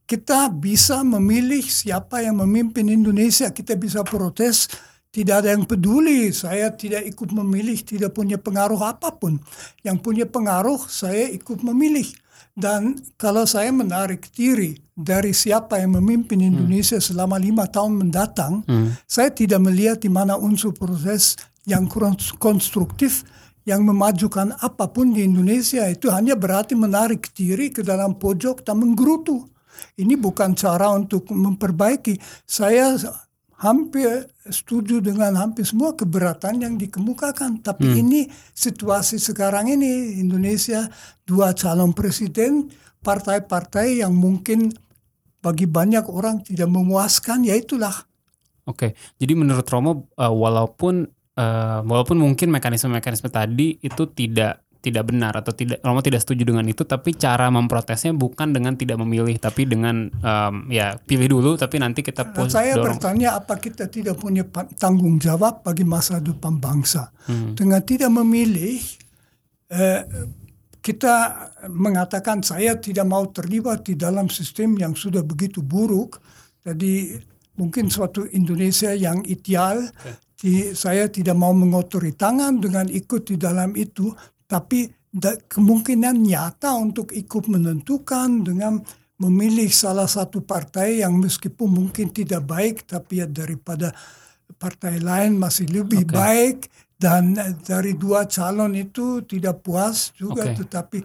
kita 0.05 0.51
bisa 0.53 1.01
memilih 1.01 1.63
siapa 1.65 2.21
yang 2.21 2.37
memimpin 2.45 2.85
Indonesia. 2.91 3.49
Kita 3.49 3.73
bisa 3.79 4.05
protes, 4.05 4.69
tidak 5.09 5.41
ada 5.41 5.55
yang 5.55 5.65
peduli. 5.65 6.29
Saya 6.35 6.69
tidak 6.75 7.07
ikut 7.09 7.31
memilih, 7.31 7.79
tidak 7.81 8.13
punya 8.13 8.37
pengaruh 8.37 8.79
apa 8.79 9.09
pun. 9.15 9.39
Yang 9.81 9.97
punya 10.03 10.25
pengaruh, 10.29 10.83
saya 10.85 11.31
ikut 11.31 11.63
memilih. 11.65 12.11
Dan 12.51 12.99
kalau 13.15 13.47
saya 13.47 13.71
menarik 13.71 14.27
diri 14.35 14.75
dari 14.91 15.31
siapa 15.31 15.79
yang 15.79 15.97
memimpin 15.97 16.43
Indonesia 16.43 16.99
selama 16.99 17.39
lima 17.39 17.65
tahun 17.65 17.95
mendatang, 17.95 18.61
Hmm. 18.67 18.95
saya 19.07 19.31
tidak 19.31 19.63
melihat 19.63 19.97
di 20.03 20.11
mana 20.11 20.35
unsur 20.35 20.75
proses 20.75 21.39
yang 21.63 21.87
kurang 21.87 22.19
konstruktif 22.41 23.23
yang 23.63 23.85
memajukan 23.85 24.57
apa 24.57 24.89
pun 24.89 25.13
di 25.13 25.21
Indonesia 25.21 25.85
itu 25.85 26.09
hanya 26.09 26.33
berarti 26.33 26.73
menarik 26.73 27.29
diri 27.31 27.69
ke 27.69 27.85
dalam 27.85 28.17
pojok 28.17 28.65
dan 28.65 28.81
menggerutu. 28.81 29.45
Ini 29.97 30.17
bukan 30.17 30.57
cara 30.57 30.91
untuk 30.93 31.29
memperbaiki. 31.29 32.17
Saya 32.45 32.97
hampir 33.61 34.25
setuju 34.49 34.99
dengan 35.05 35.37
hampir 35.37 35.69
semua 35.69 35.93
keberatan 35.93 36.65
yang 36.65 36.73
dikemukakan. 36.81 37.61
Tapi 37.61 38.01
ini 38.01 38.25
situasi 38.57 39.21
sekarang 39.21 39.69
ini 39.69 40.17
Indonesia 40.17 40.89
dua 41.23 41.53
calon 41.53 41.93
presiden, 41.93 42.73
partai-partai 43.05 44.01
yang 44.01 44.17
mungkin 44.17 44.73
bagi 45.41 45.69
banyak 45.69 46.05
orang 46.09 46.41
tidak 46.41 46.69
memuaskan, 46.69 47.45
ya 47.45 47.57
itulah 47.57 47.93
Oke, 48.69 48.93
jadi 49.17 49.33
menurut 49.33 49.65
Romo 49.65 50.05
uh, 50.21 50.29
walaupun 50.29 51.09
uh, 51.33 51.79
walaupun 51.81 52.17
mungkin 52.21 52.53
mekanisme-mekanisme 52.53 53.33
tadi 53.33 53.81
itu 53.81 54.05
tidak 54.13 54.61
tidak 54.81 55.13
benar 55.13 55.37
atau 55.37 55.53
tidak 55.53 55.77
Romo 55.85 56.01
tidak 56.01 56.25
setuju 56.25 56.41
dengan 56.41 56.65
itu, 56.65 56.81
tapi 56.81 57.13
cara 57.13 57.53
memprotesnya 57.53 58.17
bukan 58.17 58.49
dengan 58.49 58.73
tidak 58.73 58.97
memilih, 58.97 59.37
tapi 59.37 59.69
dengan 59.69 60.09
um, 60.09 60.65
ya 60.73 60.97
pilih 60.97 61.37
dulu, 61.37 61.51
tapi 61.53 61.77
nanti 61.77 62.01
kita 62.01 62.25
Dan 62.25 62.33
pos- 62.33 62.51
saya 62.57 62.73
dorong. 62.73 62.97
bertanya 62.97 63.37
apa 63.37 63.61
kita 63.61 63.85
tidak 63.87 64.17
punya 64.17 64.41
tanggung 64.81 65.21
jawab 65.21 65.61
bagi 65.61 65.85
masa 65.85 66.17
depan 66.17 66.57
bangsa. 66.57 67.13
Hmm. 67.29 67.53
Dengan 67.53 67.81
tidak 67.85 68.09
memilih, 68.09 68.81
eh, 69.69 70.01
kita 70.81 71.15
mengatakan 71.69 72.41
saya 72.41 72.73
tidak 72.81 73.05
mau 73.05 73.29
terlibat 73.29 73.85
di 73.85 73.93
dalam 73.93 74.33
sistem 74.33 74.73
yang 74.81 74.97
sudah 74.97 75.21
begitu 75.21 75.61
buruk. 75.61 76.17
Jadi 76.65 77.21
mungkin 77.61 77.93
suatu 77.93 78.25
Indonesia 78.33 78.89
yang 78.97 79.21
ideal, 79.29 79.93
di, 80.41 80.73
saya 80.73 81.05
tidak 81.05 81.37
mau 81.37 81.53
mengotori 81.53 82.17
tangan 82.17 82.57
dengan 82.57 82.89
ikut 82.89 83.29
di 83.29 83.37
dalam 83.37 83.77
itu, 83.77 84.09
tapi 84.51 84.91
kemungkinan 85.47 86.19
nyata 86.19 86.75
untuk 86.75 87.15
ikut 87.15 87.47
menentukan 87.47 88.43
dengan 88.43 88.83
memilih 89.21 89.71
salah 89.71 90.11
satu 90.11 90.43
partai 90.43 90.99
yang 90.99 91.15
meskipun 91.15 91.71
mungkin 91.71 92.11
tidak 92.11 92.43
baik, 92.43 92.83
tapi 92.83 93.23
ya 93.23 93.27
daripada 93.29 93.95
partai 94.59 94.99
lain 94.99 95.39
masih 95.39 95.71
lebih 95.71 96.03
Oke. 96.03 96.11
baik 96.11 96.57
dan 96.99 97.37
eh, 97.37 97.55
dari 97.63 97.95
dua 97.95 98.27
calon 98.27 98.75
itu 98.75 99.23
tidak 99.23 99.63
puas 99.63 100.11
juga, 100.17 100.51
Oke. 100.51 100.65
tetapi 100.65 100.99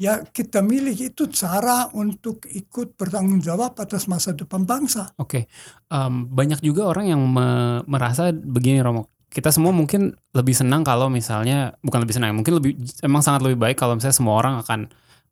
ya 0.00 0.22
kita 0.24 0.64
milih 0.64 0.94
itu 0.94 1.28
cara 1.28 1.90
untuk 1.92 2.46
ikut 2.48 2.94
bertanggung 2.96 3.42
jawab 3.42 3.76
atas 3.76 4.08
masa 4.08 4.32
depan 4.32 4.64
bangsa. 4.64 5.12
Oke, 5.20 5.46
Em, 5.88 6.14
banyak 6.30 6.64
juga 6.64 6.88
orang 6.88 7.10
yang 7.12 7.22
me- 7.26 7.82
merasa 7.84 8.32
begini 8.32 8.80
Romo. 8.80 9.10
Kita 9.28 9.52
semua 9.52 9.76
mungkin 9.76 10.16
lebih 10.32 10.56
senang 10.56 10.80
kalau 10.82 11.12
misalnya 11.12 11.76
bukan 11.84 12.00
lebih 12.00 12.16
senang, 12.16 12.32
mungkin 12.32 12.56
lebih 12.56 12.80
emang 13.04 13.20
sangat 13.20 13.44
lebih 13.44 13.60
baik 13.60 13.76
kalau 13.76 13.94
misalnya 13.96 14.16
semua 14.16 14.40
orang 14.40 14.60
akan 14.64 14.88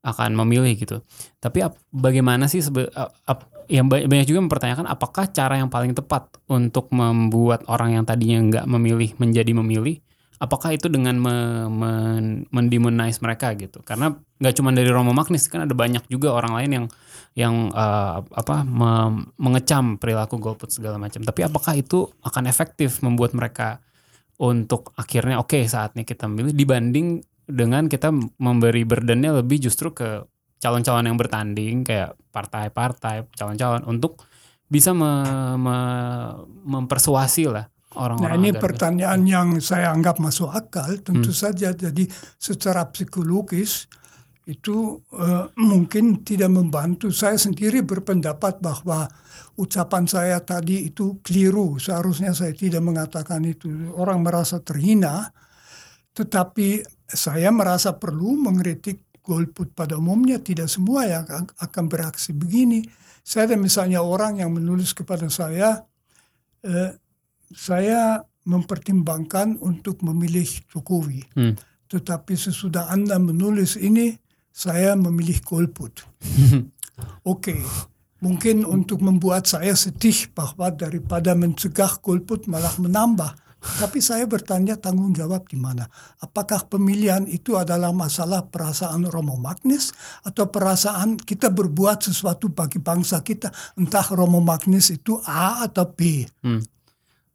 akan 0.07 0.31
memilih 0.39 0.77
gitu. 0.79 1.03
Tapi 1.43 1.67
ap- 1.67 1.81
bagaimana 1.91 2.47
sih 2.47 2.63
sebe- 2.63 2.93
a- 2.95 3.11
ap- 3.27 3.51
yang 3.67 3.91
ba- 3.91 4.05
banyak 4.05 4.29
juga 4.31 4.45
mempertanyakan 4.47 4.87
apakah 4.87 5.27
cara 5.33 5.59
yang 5.59 5.67
paling 5.67 5.97
tepat 5.97 6.31
untuk 6.47 6.93
membuat 6.95 7.67
orang 7.67 7.99
yang 7.99 8.05
tadinya 8.07 8.39
nggak 8.39 8.67
memilih 8.71 9.11
menjadi 9.19 9.51
memilih? 9.51 9.99
Apakah 10.37 10.77
itu 10.77 10.93
dengan 10.93 11.17
me- 11.17 11.67
men- 11.73 12.45
mendemonize 12.53 13.25
mereka 13.25 13.57
gitu? 13.57 13.81
Karena 13.81 14.13
nggak 14.13 14.55
cuma 14.61 14.71
dari 14.71 14.93
Romo 14.93 15.17
Magnis 15.17 15.49
kan 15.49 15.65
ada 15.65 15.73
banyak 15.73 16.05
juga 16.13 16.37
orang 16.37 16.53
lain 16.61 16.71
yang 16.71 16.87
yang 17.37 17.69
eh, 17.69 18.17
apa 18.25 18.65
me- 18.65 19.29
mengecam 19.37 20.01
perilaku 20.01 20.41
golput 20.41 20.73
segala 20.73 20.97
macam. 20.97 21.21
Tapi 21.21 21.45
apakah 21.45 21.77
itu 21.77 22.09
akan 22.25 22.49
efektif 22.49 23.05
membuat 23.05 23.37
mereka 23.37 23.85
untuk 24.37 24.93
akhirnya 24.97 25.37
oke 25.37 25.61
saatnya 25.65 26.05
kita 26.05 26.29
memilih 26.29 26.53
dibanding 26.53 27.07
dengan 27.47 27.87
kita 27.87 28.11
memberi 28.37 28.83
burdennya 28.83 29.37
lebih 29.37 29.69
justru 29.69 29.93
ke 29.93 30.25
calon-calon 30.59 31.07
yang 31.07 31.17
bertanding 31.17 31.85
kayak 31.85 32.17
partai-partai 32.33 33.29
calon-calon 33.33 33.85
untuk 33.85 34.25
bisa 34.67 34.91
me- 34.91 35.57
me- 35.57 36.33
mempersuasi 36.65 37.47
lah 37.47 37.69
Nah 37.97 38.03
orang-orang. 38.03 38.37
ini 38.37 38.49
agar- 38.53 38.61
pertanyaan 38.61 39.23
yang 39.25 39.49
saya 39.57 39.89
anggap 39.89 40.21
masuk 40.21 40.53
akal, 40.53 41.01
tentu 41.01 41.33
saja. 41.33 41.73
Jadi 41.73 42.05
secara 42.37 42.85
psikologis 42.93 43.89
itu 44.47 45.03
eh, 45.11 45.45
mungkin 45.59 46.23
tidak 46.23 46.55
membantu. 46.55 47.11
Saya 47.11 47.35
sendiri 47.35 47.83
berpendapat 47.83 48.63
bahwa 48.63 49.11
ucapan 49.59 50.07
saya 50.07 50.39
tadi 50.39 50.87
itu 50.87 51.19
keliru. 51.27 51.83
Seharusnya 51.83 52.31
saya 52.31 52.55
tidak 52.55 52.81
mengatakan 52.87 53.43
itu. 53.43 53.91
Orang 53.99 54.23
merasa 54.23 54.63
terhina, 54.63 55.35
tetapi 56.15 56.87
saya 57.11 57.51
merasa 57.51 57.99
perlu 57.99 58.39
mengkritik 58.39 59.11
golput 59.19 59.75
pada 59.75 59.99
umumnya. 59.99 60.39
Tidak 60.39 60.71
semua 60.71 61.11
yang 61.11 61.27
akan- 61.27 61.59
akan 61.59 61.85
beraksi 61.91 62.31
begini. 62.31 62.87
Saya 63.27 63.51
ada 63.51 63.59
misalnya 63.59 64.07
orang 64.07 64.39
yang 64.39 64.55
menulis 64.55 64.95
kepada 64.95 65.27
saya, 65.27 65.83
eh, 66.63 66.95
saya 67.51 68.23
mempertimbangkan 68.47 69.59
untuk 69.59 70.07
memilih 70.07 70.47
Jokowi. 70.71 71.27
Hmm. 71.35 71.59
Tetapi 71.91 72.39
sesudah 72.39 72.95
Anda 72.95 73.19
menulis 73.19 73.75
ini, 73.75 74.15
saya 74.57 74.97
memilih 74.97 75.45
golput. 75.45 76.01
Oke, 77.29 77.61
mungkin 78.25 78.65
untuk 78.65 79.05
membuat 79.05 79.45
saya 79.45 79.77
sedih 79.77 80.33
bahwa 80.33 80.73
daripada 80.73 81.37
mencegah 81.37 82.01
golput 82.01 82.49
malah 82.49 82.73
menambah. 82.81 83.37
Tapi 83.67 83.99
saya 83.99 84.25
bertanya 84.31 84.79
tanggung 84.79 85.11
jawab 85.11 85.51
di 85.51 85.59
mana? 85.59 85.91
Apakah 86.23 86.71
pemilihan 86.71 87.27
itu 87.27 87.59
adalah 87.59 87.91
masalah 87.91 88.47
perasaan 88.47 89.03
Romo 89.11 89.35
Magnis 89.35 89.91
atau 90.23 90.47
perasaan 90.47 91.19
kita 91.19 91.51
berbuat 91.51 92.07
sesuatu 92.07 92.47
bagi 92.49 92.79
bangsa 92.79 93.21
kita? 93.27 93.51
Entah 93.75 94.07
Romo 94.15 94.39
Magnis 94.39 94.95
itu 94.95 95.19
A 95.27 95.67
atau 95.67 95.83
B. 95.91 96.23
Hmm. 96.47 96.63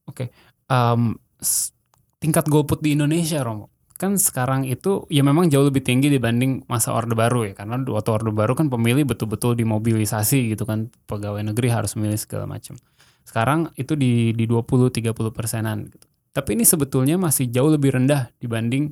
Oke, 0.08 0.32
Em, 0.72 1.20
s- 1.36 1.76
tingkat 2.16 2.48
golput 2.48 2.80
di 2.80 2.96
Indonesia, 2.96 3.44
Romo, 3.44 3.68
kan 4.02 4.18
sekarang 4.18 4.66
itu 4.66 5.06
ya 5.14 5.22
memang 5.22 5.46
jauh 5.54 5.70
lebih 5.70 5.86
tinggi 5.86 6.10
dibanding 6.10 6.66
masa 6.66 6.90
Orde 6.98 7.14
Baru 7.14 7.46
ya, 7.46 7.54
karena 7.54 7.78
waktu 7.86 8.10
Orde 8.10 8.34
Baru 8.34 8.58
kan 8.58 8.74
pemilih 8.74 9.06
betul-betul 9.06 9.54
dimobilisasi 9.54 10.58
gitu 10.58 10.66
kan, 10.66 10.90
pegawai 11.06 11.46
negeri 11.46 11.70
harus 11.70 11.94
memilih 11.94 12.18
segala 12.18 12.50
macam. 12.50 12.74
Sekarang 13.22 13.70
itu 13.78 13.94
di 13.94 14.34
di 14.34 14.50
20-30 14.50 15.30
persenan 15.30 15.86
gitu. 15.86 16.10
Tapi 16.34 16.58
ini 16.58 16.66
sebetulnya 16.66 17.22
masih 17.22 17.46
jauh 17.54 17.70
lebih 17.70 17.94
rendah 17.94 18.34
dibanding 18.42 18.90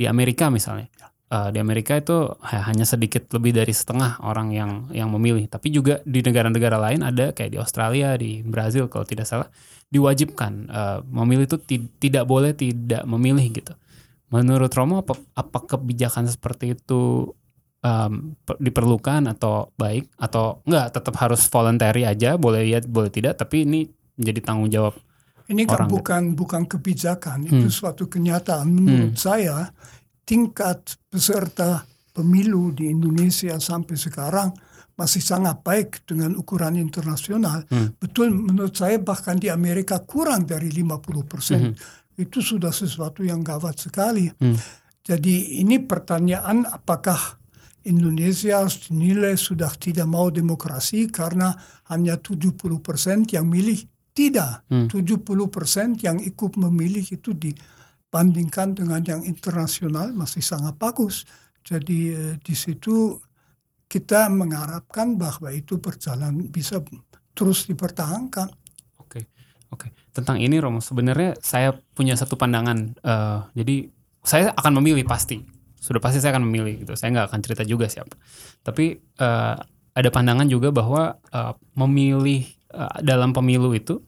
di 0.00 0.08
Amerika 0.08 0.48
misalnya. 0.48 0.88
Eh, 1.26 1.50
di 1.50 1.58
Amerika 1.58 1.98
itu 1.98 2.30
ha- 2.38 2.64
hanya 2.70 2.86
sedikit 2.86 3.26
lebih 3.34 3.50
dari 3.50 3.74
setengah 3.74 4.22
orang 4.22 4.54
yang 4.54 4.70
yang 4.94 5.10
memilih. 5.10 5.50
Tapi 5.50 5.74
juga 5.74 5.98
di 6.06 6.22
negara-negara 6.22 6.78
lain 6.78 7.02
ada 7.02 7.34
kayak 7.34 7.50
di 7.50 7.58
Australia, 7.58 8.14
di 8.14 8.46
Brazil 8.46 8.86
kalau 8.86 9.02
tidak 9.02 9.26
salah 9.26 9.50
diwajibkan 9.90 10.52
eh, 10.70 10.98
memilih 11.10 11.50
itu 11.50 11.58
ti- 11.58 11.90
tidak 11.98 12.30
boleh 12.30 12.54
tidak 12.54 13.02
memilih 13.10 13.42
gitu. 13.50 13.74
Menurut 14.32 14.72
Romo 14.74 15.06
apa, 15.06 15.14
apa 15.38 15.58
kebijakan 15.62 16.26
seperti 16.26 16.74
itu 16.74 17.30
per- 18.42 18.58
diperlukan 18.58 19.30
atau 19.30 19.70
baik 19.78 20.10
atau 20.18 20.58
enggak 20.66 20.98
tetap 20.98 21.14
harus 21.22 21.46
voluntary 21.46 22.02
aja 22.02 22.34
boleh 22.34 22.66
ya 22.66 22.82
boleh 22.82 23.10
tidak 23.12 23.38
tapi 23.38 23.62
ini 23.62 23.86
menjadi 24.18 24.40
tanggung 24.42 24.70
jawab 24.72 24.96
Ini 25.46 25.62
kan 25.62 25.78
Orang 25.78 25.86
gitu. 25.86 25.96
bukan 26.02 26.22
bukan 26.34 26.62
kebijakan, 26.66 27.46
itu 27.46 27.70
suatu 27.70 28.10
kenyataan. 28.10 28.66
Menurut 28.66 29.14
saya, 29.14 29.70
tingkat 30.26 30.98
peserta 31.06 31.86
pemilu 32.10 32.74
di 32.74 32.90
Indonesia 32.90 33.54
sampai 33.62 33.94
sekarang 33.94 34.50
masih 34.98 35.22
sangat 35.22 35.62
baik 35.62 36.02
dengan 36.02 36.34
ukuran 36.34 36.74
internasional. 36.74 37.62
Betul, 38.02 38.34
menurut 38.34 38.74
saya 38.74 38.98
bahkan 38.98 39.38
di 39.38 39.46
Amerika 39.46 40.02
kurang 40.02 40.50
dari 40.50 40.66
50 40.66 41.22
persen. 41.30 41.78
Itu 42.16 42.40
sudah 42.40 42.72
sesuatu 42.72 43.20
yang 43.20 43.44
gawat 43.44 43.76
sekali. 43.76 44.32
Jadi 45.06 45.62
ini 45.62 45.78
pertanyaan 45.78 46.66
apakah 46.66 47.38
Indonesia 47.86 48.66
dinilai 48.66 49.38
sudah 49.38 49.70
tidak 49.78 50.10
mau 50.10 50.26
demokrasi 50.34 51.06
karena 51.06 51.54
hanya 51.86 52.18
70 52.18 52.58
persen 52.82 53.22
yang 53.30 53.46
milih 53.46 53.86
Tidak. 54.16 54.72
Hmm. 54.72 54.88
70% 54.88 56.00
yang 56.00 56.16
ikut 56.16 56.56
memilih 56.56 57.04
itu 57.04 57.36
dibandingkan 57.36 58.72
dengan 58.72 59.04
yang 59.04 59.20
internasional 59.28 60.08
masih 60.16 60.40
sangat 60.40 60.72
bagus. 60.80 61.28
Jadi 61.60 62.16
eh, 62.16 62.34
di 62.40 62.56
situ 62.56 63.12
kita 63.84 64.32
mengharapkan 64.32 65.20
bahwa 65.20 65.52
itu 65.52 65.76
berjalan 65.76 66.48
bisa 66.48 66.80
terus 67.36 67.68
dipertahankan. 67.68 68.48
Oke. 69.76 69.92
Tentang 70.16 70.40
ini 70.40 70.56
Romo, 70.56 70.80
sebenarnya 70.80 71.36
saya 71.44 71.76
punya 71.92 72.16
satu 72.16 72.40
pandangan. 72.40 72.96
eh, 72.96 73.38
jadi 73.52 73.92
saya 74.24 74.50
akan 74.56 74.80
memilih 74.80 75.04
pasti, 75.04 75.44
sudah 75.76 76.00
pasti 76.00 76.18
saya 76.18 76.32
akan 76.34 76.48
memilih 76.48 76.82
gitu. 76.82 76.96
Saya 76.96 77.12
nggak 77.12 77.26
akan 77.30 77.40
cerita 77.44 77.62
juga 77.62 77.86
siapa. 77.92 78.16
Tapi 78.64 78.96
eh, 78.96 79.56
ada 79.96 80.08
pandangan 80.08 80.48
juga 80.48 80.72
bahwa 80.72 81.20
eh, 81.30 81.52
memilih 81.76 82.48
eh, 82.72 82.96
dalam 83.04 83.36
pemilu 83.36 83.76
itu 83.76 84.00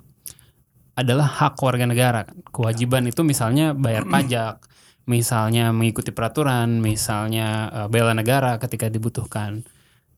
adalah 0.98 1.28
hak 1.28 1.54
warga 1.62 1.86
negara. 1.86 2.26
Kan. 2.26 2.42
Kewajiban 2.50 3.06
itu 3.06 3.20
misalnya 3.22 3.76
bayar 3.76 4.08
pajak, 4.12 4.64
misalnya 5.06 5.70
mengikuti 5.70 6.10
peraturan, 6.10 6.82
misalnya 6.82 7.70
eh, 7.70 7.88
bela 7.92 8.16
negara 8.16 8.56
ketika 8.56 8.90
dibutuhkan. 8.90 9.62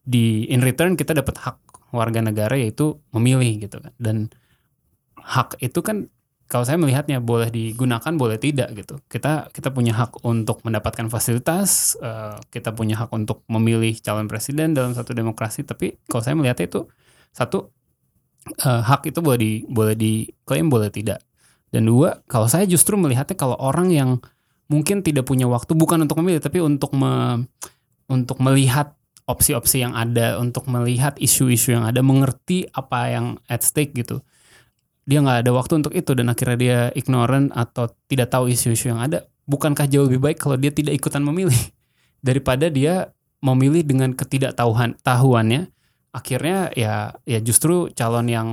Di 0.00 0.48
in 0.48 0.64
return 0.64 0.96
kita 0.96 1.12
dapat 1.12 1.36
hak 1.36 1.58
warga 1.92 2.22
negara 2.22 2.56
yaitu 2.56 3.02
memilih 3.12 3.68
gitu 3.68 3.82
kan. 3.82 3.92
Dan 4.00 4.30
hak 5.24 5.60
itu 5.62 5.80
kan 5.84 6.08
kalau 6.50 6.66
saya 6.66 6.82
melihatnya 6.82 7.22
boleh 7.22 7.46
digunakan 7.46 8.10
boleh 8.18 8.34
tidak 8.34 8.74
gitu. 8.74 8.98
Kita 9.06 9.54
kita 9.54 9.70
punya 9.70 9.94
hak 9.94 10.26
untuk 10.26 10.66
mendapatkan 10.66 11.06
fasilitas, 11.06 11.94
eh, 12.02 12.34
kita 12.50 12.74
punya 12.74 12.98
hak 12.98 13.14
untuk 13.14 13.46
memilih 13.46 13.94
calon 14.02 14.26
presiden 14.26 14.74
dalam 14.74 14.90
satu 14.90 15.14
demokrasi. 15.14 15.62
Tapi 15.62 16.02
kalau 16.10 16.22
saya 16.26 16.34
melihatnya 16.34 16.66
itu 16.66 16.90
satu 17.30 17.70
eh, 18.66 18.82
hak 18.82 19.06
itu 19.14 19.22
boleh 19.22 19.38
di 19.38 19.52
boleh 19.70 19.94
diklaim 19.94 20.66
boleh 20.66 20.90
tidak. 20.90 21.22
Dan 21.70 21.86
dua 21.86 22.18
kalau 22.26 22.50
saya 22.50 22.66
justru 22.66 22.98
melihatnya 22.98 23.38
kalau 23.38 23.54
orang 23.62 23.94
yang 23.94 24.10
mungkin 24.66 25.06
tidak 25.06 25.30
punya 25.30 25.46
waktu 25.46 25.78
bukan 25.78 26.02
untuk 26.02 26.18
memilih 26.18 26.42
tapi 26.42 26.58
untuk 26.58 26.90
me- 26.98 27.46
untuk 28.10 28.42
melihat 28.42 28.98
opsi-opsi 29.30 29.86
yang 29.86 29.94
ada, 29.94 30.42
untuk 30.42 30.66
melihat 30.66 31.14
isu-isu 31.22 31.78
yang 31.78 31.86
ada, 31.86 32.02
mengerti 32.02 32.66
apa 32.74 33.06
yang 33.06 33.26
at 33.46 33.62
stake 33.62 33.94
gitu 33.94 34.18
dia 35.10 35.18
nggak 35.18 35.42
ada 35.42 35.50
waktu 35.50 35.82
untuk 35.82 35.90
itu 35.90 36.14
dan 36.14 36.30
akhirnya 36.30 36.58
dia 36.62 36.78
ignorant 36.94 37.50
atau 37.50 37.90
tidak 38.06 38.30
tahu 38.30 38.46
isu-isu 38.46 38.94
yang 38.94 39.02
ada, 39.02 39.26
bukankah 39.50 39.90
jauh 39.90 40.06
lebih 40.06 40.22
baik 40.22 40.38
kalau 40.38 40.54
dia 40.54 40.70
tidak 40.70 40.94
ikutan 40.94 41.26
memilih? 41.26 41.58
Daripada 42.26 42.70
dia 42.70 43.10
memilih 43.42 43.82
dengan 43.82 44.14
ketidaktahuan 44.14 44.94
tahuannya 45.02 45.66
akhirnya 46.14 46.70
ya 46.74 47.14
ya 47.26 47.38
justru 47.42 47.90
calon 47.94 48.26
yang 48.30 48.48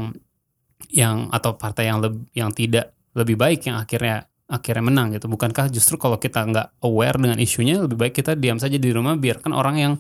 yang 0.90 1.30
atau 1.30 1.58
partai 1.58 1.90
yang 1.90 2.00
leb- 2.00 2.26
yang 2.34 2.50
tidak 2.54 2.94
lebih 3.18 3.38
baik 3.38 3.66
yang 3.68 3.78
akhirnya 3.78 4.26
akhirnya 4.48 4.84
menang 4.88 5.14
gitu. 5.14 5.28
Bukankah 5.28 5.68
justru 5.70 6.00
kalau 6.00 6.18
kita 6.18 6.42
nggak 6.48 6.82
aware 6.82 7.20
dengan 7.20 7.38
isunya 7.38 7.84
lebih 7.84 8.00
baik 8.00 8.14
kita 8.18 8.34
diam 8.34 8.58
saja 8.58 8.80
di 8.80 8.90
rumah 8.90 9.20
biarkan 9.20 9.52
orang 9.52 9.76
yang 9.78 9.94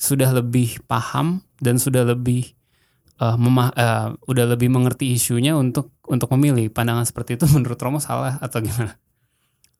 sudah 0.00 0.32
lebih 0.32 0.80
paham 0.88 1.44
dan 1.58 1.76
sudah 1.76 2.08
lebih 2.08 2.56
eh, 3.20 3.36
memah- 3.36 3.72
eh, 3.72 4.08
udah 4.24 4.44
lebih 4.48 4.68
mengerti 4.68 5.12
isunya 5.12 5.54
untuk 5.54 5.92
untuk 6.04 6.32
memilih 6.32 6.68
pandangan 6.68 7.04
seperti 7.04 7.36
itu 7.36 7.44
menurut 7.52 7.76
Romo 7.76 8.00
salah 8.00 8.36
atau 8.38 8.58
gimana? 8.58 8.96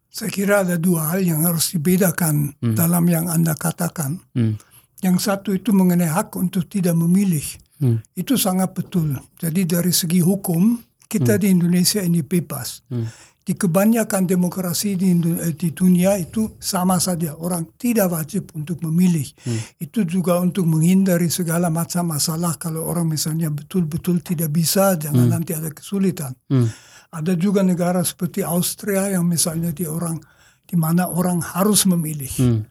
Saya 0.06 0.26
kira 0.28 0.66
ada 0.66 0.74
dua 0.74 1.14
hal 1.14 1.22
yang 1.22 1.46
harus 1.46 1.70
dibedakan 1.70 2.58
Hmm. 2.58 2.74
dalam 2.74 3.06
yang 3.06 3.26
Anda 3.26 3.54
katakan. 3.54 4.18
Hmm. 4.34 4.58
Yang 5.00 5.16
satu 5.22 5.54
itu 5.54 5.70
mengenai 5.70 6.10
hak 6.10 6.34
untuk 6.34 6.66
tidak 6.66 6.92
memilih. 6.92 7.46
Hmm. 7.78 8.02
Itu 8.12 8.34
sangat 8.34 8.74
betul. 8.74 9.16
Jadi 9.38 9.64
dari 9.64 9.94
segi 9.94 10.20
hukum, 10.20 10.76
kita 11.06 11.38
di 11.38 11.48
Indonesia 11.48 12.02
ini 12.02 12.20
bebas. 12.20 12.82
Hmm. 12.90 13.06
Di 13.50 13.58
kebanyakan 13.58 14.30
demokrasi 14.30 14.94
di, 14.94 15.10
eh, 15.10 15.58
di 15.58 15.74
dunia 15.74 16.14
itu 16.14 16.54
sama 16.62 17.02
saja. 17.02 17.34
Orang 17.34 17.74
tidak 17.74 18.14
wajib 18.14 18.54
untuk 18.54 18.78
memilih. 18.86 19.26
Hmm. 19.42 19.58
Itu 19.74 20.06
juga 20.06 20.38
untuk 20.38 20.70
menghindari 20.70 21.26
segala 21.26 21.66
macam 21.66 22.14
masalah. 22.14 22.54
Kalau 22.62 22.86
orang 22.86 23.10
misalnya 23.10 23.50
betul-betul 23.50 24.22
tidak 24.22 24.54
bisa, 24.54 24.94
jangan 24.94 25.26
nanti 25.34 25.50
ada 25.50 25.66
kesulitan. 25.74 26.30
Hmm. 26.46 26.70
Ada 27.10 27.34
juga 27.34 27.66
negara 27.66 28.06
seperti 28.06 28.46
Austria 28.46 29.10
yang 29.10 29.26
misalnya 29.26 29.74
di 29.74 29.82
orang 29.82 30.22
di 30.62 30.78
mana 30.78 31.10
orang 31.10 31.42
harus 31.42 31.90
memilih. 31.90 32.30
Hmm. 32.38 32.62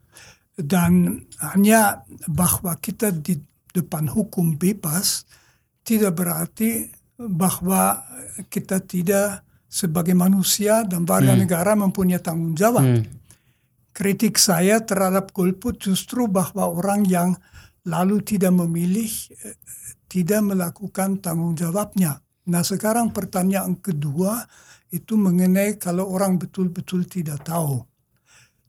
Dan 0.56 1.20
hanya 1.44 2.08
bahwa 2.32 2.80
kita 2.80 3.12
di 3.12 3.36
depan 3.76 4.08
hukum 4.08 4.56
bebas 4.56 5.28
tidak 5.84 6.24
berarti 6.24 6.88
bahwa 7.20 8.00
kita 8.48 8.80
tidak 8.88 9.44
sebagai 9.70 10.18
manusia 10.18 10.82
dan 10.82 11.06
warga 11.06 11.38
negara 11.38 11.78
mempunyai 11.78 12.18
tanggung 12.18 12.58
jawab. 12.58 12.82
Hmm. 12.82 13.06
Kritik 13.94 14.42
saya 14.42 14.82
terhadap 14.82 15.30
golput 15.30 15.78
justru 15.78 16.26
bahwa 16.26 16.74
orang 16.74 17.06
yang 17.06 17.38
lalu 17.86 18.26
tidak 18.26 18.50
memilih 18.50 19.08
eh, 19.46 19.56
tidak 20.10 20.42
melakukan 20.42 21.22
tanggung 21.22 21.54
jawabnya. 21.54 22.18
Nah 22.50 22.66
sekarang 22.66 23.14
pertanyaan 23.14 23.78
kedua 23.78 24.42
itu 24.90 25.14
mengenai 25.14 25.78
kalau 25.78 26.10
orang 26.10 26.42
betul-betul 26.42 27.06
tidak 27.06 27.46
tahu. 27.46 27.86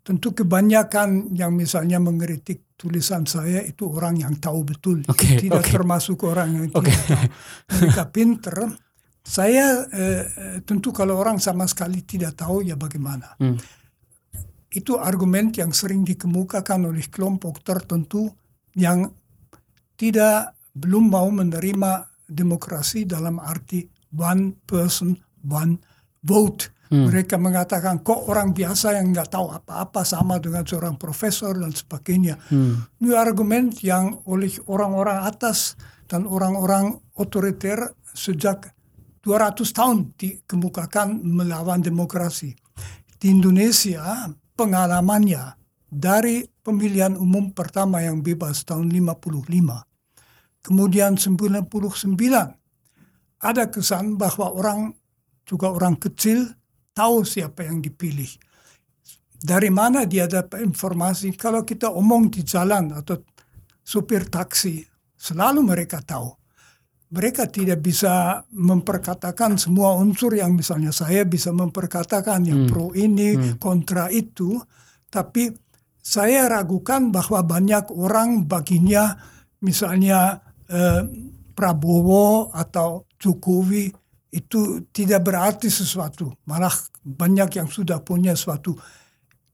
Tentu 0.04 0.36
kebanyakan 0.36 1.32
yang 1.32 1.56
misalnya 1.56 1.96
mengkritik 1.96 2.76
tulisan 2.76 3.24
saya 3.24 3.64
itu 3.64 3.88
orang 3.88 4.20
yang 4.20 4.36
tahu 4.36 4.64
betul. 4.64 5.00
Oke, 5.08 5.36
tidak 5.36 5.64
oke. 5.64 5.72
termasuk 5.72 6.24
orang 6.24 6.48
yang 6.56 6.64
Oke. 6.72 6.88
tidak 6.88 7.04
tahu. 7.08 7.24
Mereka 7.76 8.04
pinter. 8.12 8.56
Saya 9.30 9.86
eh, 9.94 10.24
eh, 10.26 10.58
tentu 10.66 10.90
kalau 10.90 11.14
orang 11.22 11.38
sama 11.38 11.62
sekali 11.70 12.02
tidak 12.02 12.34
tahu 12.34 12.66
ya 12.66 12.74
bagaimana. 12.74 13.38
Hmm. 13.38 13.54
Itu 14.66 14.98
argumen 14.98 15.54
yang 15.54 15.70
sering 15.70 16.02
dikemukakan 16.02 16.90
oleh 16.90 17.06
kelompok 17.06 17.62
tertentu 17.62 18.26
yang 18.74 19.06
tidak 19.94 20.58
belum 20.74 21.14
mau 21.14 21.30
menerima 21.30 22.10
demokrasi 22.26 23.06
dalam 23.06 23.38
arti 23.38 23.86
one 24.18 24.58
person 24.66 25.14
one 25.46 25.78
vote. 26.26 26.74
Hmm. 26.90 27.06
Mereka 27.06 27.38
mengatakan 27.38 28.02
kok 28.02 28.26
orang 28.26 28.50
biasa 28.50 28.98
yang 28.98 29.14
nggak 29.14 29.30
tahu 29.30 29.46
apa-apa 29.54 30.02
sama 30.02 30.42
dengan 30.42 30.66
seorang 30.66 30.98
profesor 30.98 31.54
dan 31.54 31.70
sebagainya. 31.70 32.34
Hmm. 32.50 32.82
Ini 32.98 33.14
argumen 33.14 33.70
yang 33.78 34.26
oleh 34.26 34.50
orang-orang 34.66 35.22
atas 35.22 35.78
dan 36.10 36.26
orang-orang 36.26 36.98
otoriter 37.14 37.94
sejak 38.10 38.74
200 39.20 39.76
tahun 39.76 40.16
dikemukakan 40.16 41.20
melawan 41.20 41.84
demokrasi. 41.84 42.56
Di 43.20 43.28
Indonesia 43.28 44.32
pengalamannya 44.56 45.60
dari 45.90 46.48
pemilihan 46.64 47.18
umum 47.20 47.52
pertama 47.52 48.00
yang 48.00 48.24
bebas 48.24 48.64
tahun 48.64 48.88
55, 48.88 50.64
kemudian 50.64 51.20
99, 51.20 51.76
ada 53.40 53.64
kesan 53.68 54.16
bahwa 54.16 54.46
orang 54.56 54.80
juga 55.44 55.68
orang 55.72 56.00
kecil 56.00 56.56
tahu 56.96 57.24
siapa 57.24 57.68
yang 57.68 57.84
dipilih. 57.84 58.28
Dari 59.40 59.72
mana 59.72 60.04
dia 60.04 60.28
dapat 60.28 60.60
informasi? 60.64 61.32
Kalau 61.36 61.64
kita 61.64 61.88
omong 61.88 62.28
di 62.28 62.44
jalan 62.44 62.92
atau 62.92 63.20
supir 63.80 64.28
taksi, 64.28 64.84
selalu 65.16 65.64
mereka 65.64 66.04
tahu. 66.04 66.39
Mereka 67.10 67.50
tidak 67.50 67.82
bisa 67.82 68.38
memperkatakan 68.54 69.58
semua 69.58 69.98
unsur 69.98 70.30
yang 70.30 70.54
misalnya 70.54 70.94
saya 70.94 71.26
bisa 71.26 71.50
memperkatakan 71.50 72.46
yang 72.46 72.70
pro 72.70 72.94
ini, 72.94 73.58
kontra 73.58 74.06
itu. 74.14 74.62
Tapi 75.10 75.50
saya 75.98 76.46
ragukan 76.46 77.10
bahwa 77.10 77.42
banyak 77.42 77.90
orang 77.90 78.46
baginya 78.46 79.18
misalnya 79.60 80.38
eh, 80.70 81.02
Prabowo 81.50 82.48
atau 82.54 83.04
Jokowi 83.20 83.92
itu 84.30 84.88
tidak 84.94 85.26
berarti 85.26 85.68
sesuatu. 85.68 86.30
Malah 86.46 86.72
banyak 87.02 87.60
yang 87.60 87.68
sudah 87.68 88.00
punya 88.00 88.32
suatu 88.38 88.78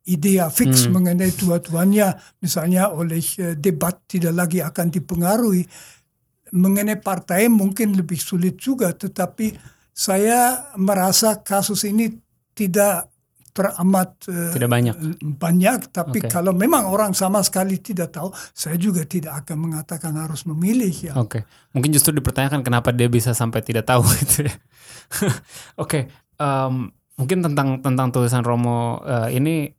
idea 0.06 0.46
fix 0.52 0.86
mengenai 0.86 1.34
dua-duanya. 1.34 2.14
Misalnya 2.38 2.94
oleh 2.94 3.18
eh, 3.42 3.58
debat 3.58 4.06
tidak 4.06 4.34
lagi 4.46 4.62
akan 4.62 4.86
dipengaruhi. 4.92 5.66
Mengenai 6.54 6.98
partai 7.00 7.50
mungkin 7.50 7.96
lebih 7.96 8.18
sulit 8.20 8.60
juga. 8.60 8.94
Tetapi 8.94 9.56
saya 9.90 10.70
merasa 10.76 11.40
kasus 11.40 11.82
ini 11.88 12.12
tidak 12.52 13.10
teramat 13.56 14.28
eh, 14.28 14.52
Tidak 14.52 14.68
banyak. 14.68 14.94
banyak, 15.24 15.88
tapi 15.88 16.20
Oke. 16.20 16.28
kalau 16.28 16.52
memang 16.52 16.92
orang 16.92 17.16
sama 17.16 17.40
sekali 17.40 17.80
tidak 17.80 18.12
tahu, 18.12 18.28
saya 18.52 18.76
juga 18.76 19.08
tidak 19.08 19.42
akan 19.42 19.56
mengatakan 19.72 20.12
harus 20.12 20.44
memilih 20.44 20.92
ya. 20.92 21.16
Oke, 21.16 21.48
mungkin 21.72 21.88
justru 21.96 22.12
dipertanyakan 22.12 22.60
kenapa 22.60 22.92
dia 22.92 23.08
bisa 23.08 23.32
sampai 23.32 23.64
tidak 23.64 23.88
tahu 23.88 24.04
gitu 24.20 24.44
ya. 24.44 24.54
Oke, 25.80 26.12
em, 26.36 26.92
mungkin 27.16 27.38
tentang 27.40 27.80
tentang 27.80 28.12
tulisan 28.12 28.44
Romo 28.44 29.00
eh, 29.08 29.40
ini 29.40 29.72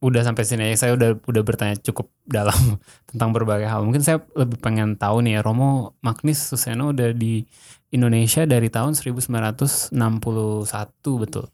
udah 0.00 0.24
sampai 0.24 0.48
sini 0.48 0.72
ya 0.72 0.76
saya 0.80 0.92
udah 0.96 1.20
udah 1.28 1.42
bertanya 1.44 1.76
cukup 1.76 2.08
dalam 2.24 2.56
tentang 3.10 3.30
berbagai 3.36 3.68
hal. 3.68 3.84
Mungkin 3.84 4.00
saya 4.00 4.24
lebih 4.32 4.56
pengen 4.60 4.96
tahu 4.96 5.20
nih 5.20 5.38
ya 5.38 5.40
Romo 5.44 5.96
Magnis 6.00 6.40
Suseno 6.40 6.96
udah 6.96 7.12
di 7.12 7.44
Indonesia 7.92 8.48
dari 8.48 8.72
tahun 8.72 8.96
1961 8.96 9.92
betul. 11.20 11.46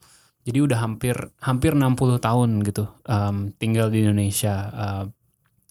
Jadi 0.46 0.58
udah 0.62 0.78
hampir 0.78 1.18
hampir 1.42 1.74
60 1.74 2.22
tahun 2.22 2.50
gitu 2.62 2.86
um, 3.10 3.50
tinggal 3.58 3.90
di 3.90 4.06
Indonesia. 4.06 4.54
Uh, 4.70 5.04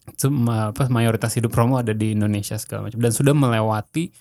apa 0.06 0.86
mayoritas 0.93 1.34
hidup 1.34 1.50
Romo 1.58 1.82
ada 1.82 1.89
di 1.89 2.13
Indonesia 2.13 2.54
segala 2.62 2.86
macam 2.86 3.02
dan 3.02 3.10
sudah 3.10 3.34
melewati 3.34 4.13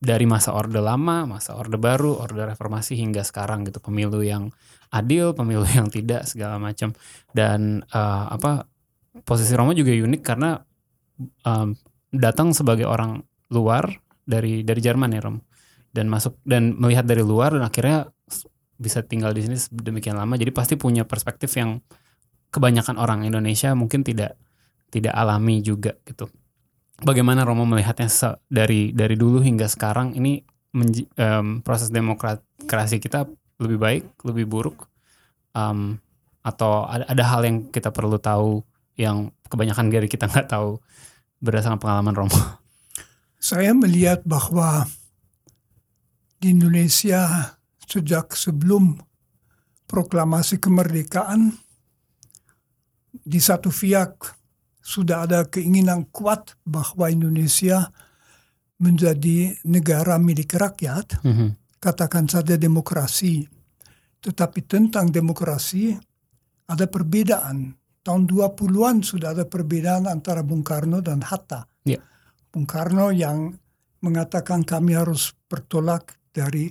dari 0.00 0.28
masa 0.28 0.52
orde 0.52 0.78
lama, 0.78 1.24
masa 1.24 1.56
orde 1.56 1.80
baru, 1.80 2.20
orde 2.20 2.44
reformasi 2.44 2.98
hingga 2.98 3.24
sekarang 3.24 3.64
gitu. 3.66 3.80
Pemilu 3.80 4.20
yang 4.20 4.52
adil, 4.92 5.32
pemilu 5.32 5.64
yang 5.78 5.88
tidak 5.88 6.28
segala 6.28 6.60
macam. 6.60 6.92
Dan 7.32 7.82
uh, 7.90 8.26
apa 8.30 8.68
posisi 9.24 9.54
Romo 9.56 9.72
juga 9.72 9.94
unik 9.94 10.22
karena 10.22 10.58
um, 11.46 11.74
datang 12.10 12.52
sebagai 12.52 12.84
orang 12.84 13.22
luar 13.50 13.90
dari 14.26 14.62
dari 14.62 14.80
Jerman 14.80 15.14
ya 15.16 15.20
Rom. 15.24 15.38
Dan 15.94 16.10
masuk 16.10 16.42
dan 16.42 16.74
melihat 16.74 17.06
dari 17.06 17.22
luar 17.22 17.54
dan 17.54 17.64
akhirnya 17.64 18.10
bisa 18.74 19.06
tinggal 19.06 19.30
di 19.30 19.46
sini 19.46 19.56
demikian 19.70 20.18
lama. 20.18 20.34
Jadi 20.34 20.50
pasti 20.50 20.74
punya 20.74 21.06
perspektif 21.06 21.54
yang 21.54 21.78
kebanyakan 22.50 22.98
orang 22.98 23.22
Indonesia 23.22 23.74
mungkin 23.74 24.02
tidak 24.02 24.34
tidak 24.90 25.14
alami 25.14 25.58
juga 25.58 25.98
gitu 26.06 26.30
bagaimana 27.02 27.42
Romo 27.42 27.66
melihatnya 27.66 28.06
dari 28.46 28.94
dari 28.94 29.16
dulu 29.18 29.42
hingga 29.42 29.66
sekarang 29.66 30.14
ini 30.14 30.44
um, 31.18 31.64
proses 31.64 31.90
demokrasi 31.90 32.98
kita 33.02 33.26
lebih 33.58 33.78
baik, 33.78 34.04
lebih 34.26 34.46
buruk, 34.50 34.90
um, 35.54 35.98
atau 36.42 36.84
ada, 36.84 37.06
ada 37.06 37.24
hal 37.24 37.46
yang 37.46 37.56
kita 37.70 37.94
perlu 37.94 38.18
tahu 38.18 38.60
yang 38.98 39.30
kebanyakan 39.46 39.90
dari 39.90 40.06
kita 40.10 40.26
nggak 40.30 40.50
tahu 40.50 40.78
berdasarkan 41.42 41.80
pengalaman 41.80 42.14
Romo. 42.14 42.40
Saya 43.38 43.76
melihat 43.76 44.24
bahwa 44.24 44.88
di 46.40 46.52
Indonesia 46.56 47.54
sejak 47.84 48.32
sebelum 48.32 48.96
proklamasi 49.84 50.56
kemerdekaan 50.56 51.52
di 53.12 53.38
satu 53.38 53.68
pihak 53.68 54.43
sudah 54.84 55.24
ada 55.24 55.48
keinginan 55.48 56.04
kuat 56.12 56.60
bahwa 56.68 57.08
Indonesia 57.08 57.88
menjadi 58.76 59.56
negara 59.64 60.20
milik 60.20 60.52
rakyat, 60.52 61.24
mm-hmm. 61.24 61.80
katakan 61.80 62.28
saja 62.28 62.60
demokrasi. 62.60 63.48
Tetapi 64.20 64.60
tentang 64.68 65.08
demokrasi 65.08 65.96
ada 66.68 66.84
perbedaan. 66.84 67.72
Tahun 68.04 68.28
20-an 68.28 69.00
sudah 69.00 69.32
ada 69.32 69.48
perbedaan 69.48 70.04
antara 70.04 70.44
Bung 70.44 70.60
Karno 70.60 71.00
dan 71.00 71.24
Hatta. 71.24 71.64
Yeah. 71.88 72.04
Bung 72.52 72.68
Karno 72.68 73.08
yang 73.08 73.56
mengatakan 74.04 74.68
kami 74.68 74.92
harus 74.92 75.32
bertolak 75.48 76.12
dari 76.28 76.68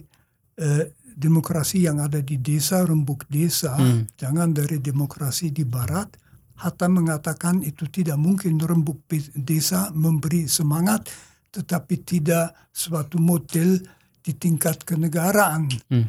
eh, 0.61 0.93
demokrasi 1.01 1.89
yang 1.89 1.97
ada 1.97 2.21
di 2.21 2.37
desa, 2.37 2.85
rembuk 2.85 3.25
desa, 3.25 3.73
mm. 3.73 4.13
jangan 4.13 4.53
dari 4.53 4.77
demokrasi 4.77 5.49
di 5.49 5.65
barat 5.65 6.22
Hatta 6.53 6.85
mengatakan 6.85 7.65
itu 7.65 7.89
tidak 7.89 8.17
mungkin 8.21 8.61
rembuk 8.61 9.09
desa 9.33 9.89
memberi 9.95 10.45
semangat 10.45 11.09
tetapi 11.53 12.01
tidak 12.01 12.69
suatu 12.73 13.21
model 13.21 13.77
di 14.23 14.33
tingkat 14.33 14.81
kenegaraan. 14.81 15.69
Hmm. 15.89 16.07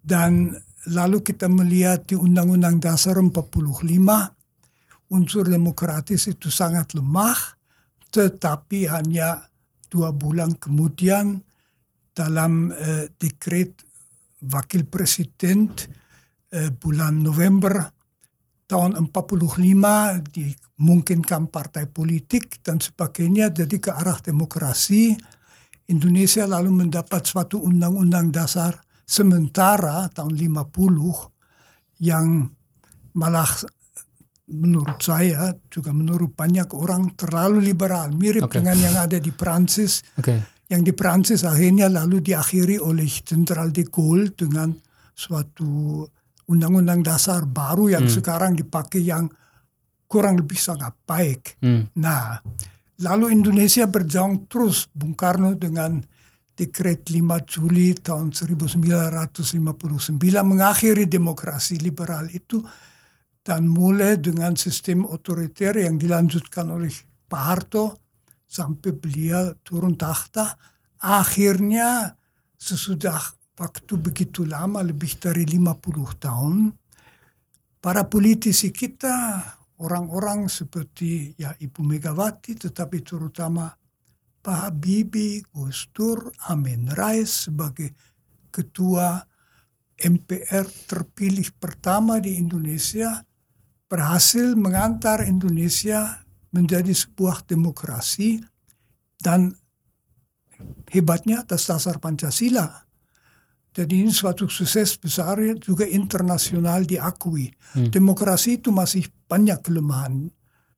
Dan 0.00 0.50
lalu 0.90 1.20
kita 1.20 1.46
melihat 1.46 2.08
di 2.08 2.16
Undang-Undang 2.16 2.80
Dasar 2.80 3.20
45 3.20 3.30
unsur 5.10 5.44
demokratis 5.44 6.30
itu 6.30 6.48
sangat 6.48 6.94
lemah 6.96 7.36
tetapi 8.10 8.90
hanya 8.90 9.46
dua 9.90 10.14
bulan 10.14 10.54
kemudian 10.58 11.42
dalam 12.14 12.70
eh, 12.74 13.10
dekret 13.14 13.74
wakil 14.46 14.86
presiden 14.86 15.70
eh, 16.54 16.70
bulan 16.74 17.22
November 17.22 17.99
tahun 18.70 19.10
45 19.10 19.50
dimungkinkan 20.30 21.50
partai 21.50 21.90
politik 21.90 22.62
dan 22.62 22.78
sebagainya 22.78 23.50
jadi 23.50 23.76
ke 23.82 23.90
arah 23.90 24.22
demokrasi. 24.22 25.18
Indonesia 25.90 26.46
lalu 26.46 26.86
mendapat 26.86 27.26
suatu 27.26 27.58
undang-undang 27.66 28.30
dasar 28.30 28.78
sementara 29.02 30.06
tahun 30.14 30.38
50 30.38 32.06
yang 32.06 32.46
malah 33.18 33.50
menurut 34.54 35.02
saya 35.02 35.50
juga 35.66 35.90
menurut 35.90 36.30
banyak 36.30 36.70
orang 36.70 37.18
terlalu 37.18 37.74
liberal 37.74 38.14
mirip 38.14 38.46
okay. 38.46 38.62
dengan 38.62 38.78
yang 38.78 38.96
ada 39.02 39.18
di 39.18 39.34
Prancis. 39.34 40.06
Okay. 40.14 40.38
Yang 40.70 40.82
di 40.86 40.92
Prancis 40.94 41.42
akhirnya 41.42 41.90
lalu 41.90 42.22
diakhiri 42.22 42.78
oleh 42.78 43.10
Jenderal 43.10 43.74
de 43.74 43.82
Gaulle 43.90 44.30
dengan 44.30 44.70
suatu 45.10 46.06
undang-undang 46.50 47.06
dasar 47.06 47.46
baru 47.46 47.94
yang 47.94 48.10
hmm. 48.10 48.14
sekarang 48.18 48.52
dipakai 48.58 49.06
yang 49.06 49.30
kurang 50.10 50.42
lebih 50.42 50.58
sangat 50.58 50.90
baik. 51.06 51.62
Hmm. 51.62 51.86
Nah, 52.02 52.42
lalu 53.06 53.30
Indonesia 53.30 53.86
berjuang 53.86 54.50
terus 54.50 54.90
Bung 54.90 55.14
Karno 55.14 55.54
dengan 55.54 56.02
dekret 56.58 57.08
5 57.08 57.46
Juli 57.46 57.94
tahun 57.96 58.34
1959 58.34 60.18
mengakhiri 60.44 61.06
demokrasi 61.06 61.78
liberal 61.78 62.26
itu 62.28 62.60
dan 63.40 63.64
mulai 63.64 64.20
dengan 64.20 64.52
sistem 64.58 65.08
otoriter 65.08 65.80
yang 65.80 65.96
dilanjutkan 65.96 66.68
oleh 66.68 66.92
Pak 67.24 67.42
Harto 67.46 67.86
sampai 68.44 68.92
beliau 68.92 69.56
turun 69.64 69.96
tahta. 69.96 70.58
Akhirnya 71.00 72.12
sesudah 72.60 73.39
waktu 73.60 74.00
begitu 74.00 74.48
lama, 74.48 74.80
lebih 74.80 75.20
dari 75.20 75.44
50 75.44 76.16
tahun, 76.16 76.72
para 77.76 78.08
politisi 78.08 78.72
kita, 78.72 79.44
orang-orang 79.84 80.48
seperti 80.48 81.36
ya 81.36 81.52
Ibu 81.52 81.84
Megawati, 81.84 82.56
tetapi 82.56 83.04
terutama 83.04 83.68
Pak 84.40 84.58
Habibie, 84.64 85.44
Gus 85.52 85.92
Dur, 85.92 86.32
Amin 86.48 86.88
Rais 86.88 87.52
sebagai 87.52 87.92
ketua 88.48 89.20
MPR 90.00 90.64
terpilih 90.88 91.52
pertama 91.60 92.16
di 92.16 92.40
Indonesia, 92.40 93.20
berhasil 93.84 94.56
mengantar 94.56 95.28
Indonesia 95.28 96.24
menjadi 96.56 96.96
sebuah 96.96 97.44
demokrasi 97.44 98.40
dan 99.20 99.52
hebatnya 100.88 101.44
atas 101.44 101.68
dasar 101.68 102.00
Pancasila 102.00 102.89
jadi 103.70 104.02
ini 104.02 104.10
suatu 104.10 104.50
sukses 104.50 104.98
besar 104.98 105.38
juga 105.62 105.86
internasional 105.86 106.82
diakui. 106.82 107.54
Hmm. 107.78 107.86
Demokrasi 107.86 108.58
itu 108.58 108.74
masih 108.74 109.06
banyak 109.30 109.62
kelemahan. 109.62 110.26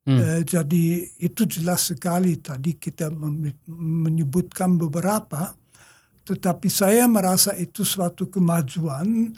Hmm. 0.05 0.19
Eh, 0.19 0.41
jadi 0.45 1.01
itu 1.17 1.41
jelas 1.49 1.89
sekali 1.89 2.37
tadi 2.37 2.77
kita 2.77 3.09
menyebutkan 3.73 4.77
beberapa. 4.77 5.57
Tetapi 6.23 6.69
saya 6.69 7.09
merasa 7.09 7.57
itu 7.57 7.81
suatu 7.81 8.29
kemajuan. 8.29 9.33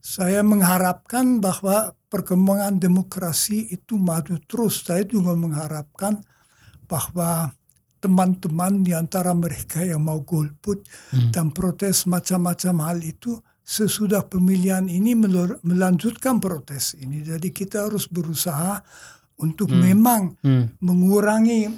Saya 0.00 0.42
mengharapkan 0.42 1.38
bahwa 1.38 1.94
perkembangan 2.10 2.82
demokrasi 2.82 3.70
itu 3.70 4.00
maju 4.00 4.34
terus. 4.50 4.82
Saya 4.82 5.06
juga 5.06 5.38
mengharapkan 5.38 6.18
bahwa 6.90 7.54
teman-teman 8.00 8.80
di 8.80 8.96
antara 8.96 9.36
mereka 9.36 9.84
yang 9.84 10.00
mau 10.00 10.24
golput 10.24 10.82
hmm. 11.12 11.30
dan 11.36 11.52
protes 11.52 12.08
macam-macam 12.08 12.74
hal 12.88 12.98
itu 13.04 13.36
sesudah 13.60 14.26
pemilihan 14.26 14.88
ini 14.88 15.14
melanjutkan 15.62 16.42
protes 16.42 16.98
ini. 16.98 17.22
Jadi 17.22 17.54
kita 17.54 17.86
harus 17.86 18.10
berusaha 18.10 18.82
untuk 19.38 19.70
hmm. 19.70 19.80
memang 19.84 20.22
hmm. 20.42 20.82
mengurangi 20.82 21.68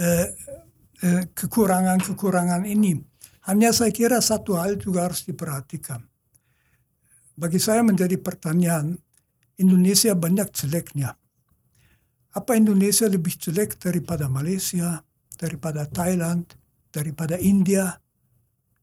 eh, 0.00 0.28
eh, 1.02 1.22
kekurangan-kekurangan 1.34 2.64
ini. 2.64 2.96
Hanya 3.50 3.70
saya 3.74 3.92
kira 3.92 4.22
satu 4.22 4.56
hal 4.58 4.78
juga 4.80 5.06
harus 5.10 5.22
diperhatikan. 5.26 6.02
Bagi 7.36 7.60
saya 7.60 7.84
menjadi 7.84 8.16
pertanyaan, 8.16 8.96
Indonesia 9.60 10.16
banyak 10.16 10.48
jeleknya. 10.56 11.14
Apa 12.32 12.56
Indonesia 12.56 13.04
lebih 13.08 13.36
jelek 13.36 13.76
daripada 13.76 14.26
Malaysia, 14.26 15.04
daripada 15.36 15.84
Thailand, 15.86 16.48
daripada 16.90 17.36
India, 17.36 17.92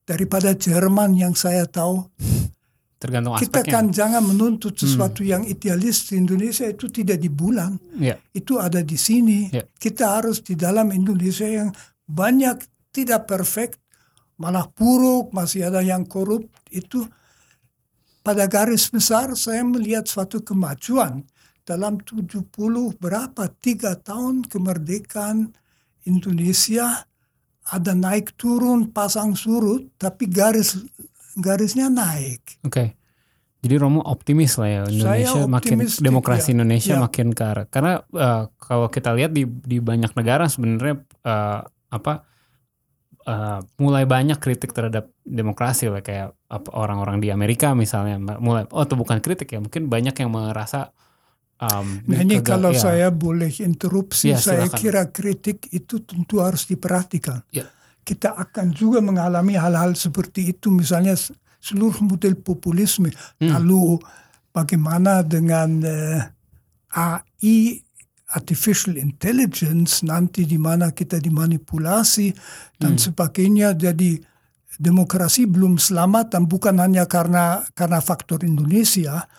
daripada 0.05 0.53
Jerman 0.53 1.17
yang 1.17 1.33
saya 1.33 1.65
tahu. 1.65 2.05
Tergantung 3.01 3.35
Kita 3.35 3.67
kan 3.67 3.91
jangan 3.91 4.23
menuntut 4.23 4.79
sesuatu 4.79 5.27
hmm. 5.27 5.29
yang 5.29 5.43
idealis 5.43 6.07
di 6.07 6.23
Indonesia 6.23 6.63
itu 6.63 6.87
tidak 6.87 7.19
di 7.19 7.27
bulan. 7.27 7.75
Yeah. 7.99 8.15
Itu 8.31 8.63
ada 8.63 8.79
di 8.79 8.95
sini. 8.95 9.51
Yeah. 9.51 9.67
Kita 9.75 10.23
harus 10.23 10.39
di 10.39 10.55
dalam 10.55 10.87
Indonesia 10.95 11.43
yang 11.43 11.75
banyak 12.07 12.63
tidak 12.95 13.27
perfect, 13.27 13.83
malah 14.39 14.71
buruk, 14.71 15.35
masih 15.35 15.67
ada 15.67 15.83
yang 15.83 16.07
korup. 16.07 16.47
Itu 16.71 17.03
pada 18.23 18.47
garis 18.47 18.87
besar 18.87 19.35
saya 19.35 19.67
melihat 19.67 20.07
suatu 20.07 20.39
kemajuan. 20.39 21.27
dalam 21.63 21.95
70 21.95 22.51
berapa 22.99 23.47
tiga 23.63 23.95
tahun 23.95 24.43
kemerdekaan 24.51 25.55
Indonesia 26.05 27.07
ada 27.71 27.91
naik 27.95 28.35
turun 28.35 28.91
pasang 28.91 29.39
surut 29.39 29.87
tapi 29.95 30.27
garis 30.27 30.79
garisnya 31.39 31.87
naik. 31.87 32.59
Oke. 32.63 32.71
Okay. 32.71 32.87
Jadi 33.63 33.79
Romo 33.79 34.03
optimis 34.03 34.59
lah 34.59 34.67
ya 34.67 34.81
Indonesia 34.91 35.47
makin 35.47 35.87
demokrasi 35.87 36.51
ya. 36.51 36.53
Indonesia 36.59 36.95
ya. 36.99 37.01
makin 37.07 37.31
ke 37.31 37.43
arah. 37.47 37.65
Karena 37.71 38.03
uh, 38.11 38.51
kalau 38.59 38.91
kita 38.91 39.15
lihat 39.15 39.31
di 39.31 39.47
di 39.47 39.79
banyak 39.79 40.11
negara 40.19 40.51
sebenarnya 40.51 40.99
uh, 41.23 41.63
apa 41.87 42.27
uh, 43.23 43.63
mulai 43.79 44.03
banyak 44.03 44.35
kritik 44.43 44.75
terhadap 44.75 45.07
demokrasi 45.23 45.87
lah 45.87 46.03
kayak 46.03 46.35
orang-orang 46.75 47.23
di 47.23 47.31
Amerika 47.31 47.71
misalnya 47.71 48.19
mulai 48.19 48.67
oh 48.67 48.83
itu 48.83 48.99
bukan 48.99 49.23
kritik 49.23 49.55
ya 49.55 49.63
mungkin 49.63 49.87
banyak 49.87 50.15
yang 50.19 50.31
merasa 50.31 50.91
um, 51.69 52.03
nah 52.09 52.19
ini 52.19 52.43
kalau 52.43 52.71
ya. 52.75 52.79
saya 52.79 53.07
boleh 53.13 53.49
interupsi 53.63 54.33
ya, 54.33 54.39
saya 54.39 54.67
kira 54.67 55.07
kritik 55.09 55.69
itu 55.71 56.03
tentu 56.03 56.43
harus 56.43 56.67
diperhatikan. 56.67 57.43
Ya. 57.53 57.69
Kita 58.03 58.35
akan 58.35 58.75
juga 58.75 58.99
mengalami 58.99 59.55
hal-hal 59.55 59.95
seperti 59.95 60.51
itu 60.51 60.67
misalnya 60.67 61.15
seluruh 61.63 62.03
model 62.03 62.35
populisme. 62.35 63.07
Hmm. 63.39 63.55
Lalu 63.55 64.03
bagaimana 64.51 65.23
dengan 65.23 65.69
uh, 65.79 66.19
eh, 66.19 66.21
AI 66.93 67.79
artificial 68.33 68.97
intelligence 68.97 70.01
nanti 70.03 70.43
di 70.43 70.57
mana 70.57 70.91
kita 70.91 71.21
dimanipulasi 71.21 72.33
dan 72.81 72.97
hmm. 72.97 73.01
sebagainya 73.01 73.77
jadi 73.77 74.19
demokrasi 74.81 75.45
belum 75.45 75.77
selamat 75.77 76.33
dan 76.33 76.49
bukan 76.49 76.81
hanya 76.81 77.05
karena 77.05 77.61
karena 77.77 78.01
faktor 78.01 78.41
Indonesia 78.41 79.29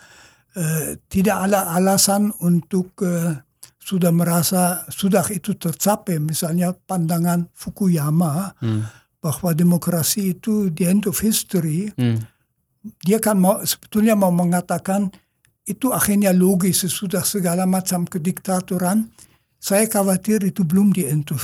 uh, 0.55 0.97
tidak 1.11 1.37
ada 1.51 1.75
alasan 1.75 2.31
untuk 2.41 2.95
uh, 3.03 3.35
sudah 3.77 4.09
merasa 4.09 4.87
sudah 4.89 5.27
itu 5.29 5.53
tercapai 5.53 6.17
misalnya 6.17 6.73
pandangan 6.73 7.45
Fukuyama 7.53 8.57
hmm 8.57 9.05
bahwa 9.25 9.57
demokrasi 9.57 10.37
itu 10.37 10.69
the 10.69 10.85
end 10.85 11.09
of 11.09 11.17
history, 11.17 11.89
hmm. 11.97 12.21
dia 13.01 13.17
kan 13.17 13.41
mau, 13.41 13.57
sebetulnya 13.65 14.13
mau 14.13 14.29
mengatakan 14.29 15.09
itu 15.65 15.89
akhirnya 15.89 16.29
logis 16.29 16.85
sesudah 16.85 17.25
segala 17.25 17.65
macam 17.65 18.05
kediktatoran. 18.05 19.09
Saya 19.57 19.89
khawatir 19.89 20.45
itu 20.45 20.61
belum 20.61 20.93
the 20.93 21.09
end 21.09 21.25
of 21.33 21.41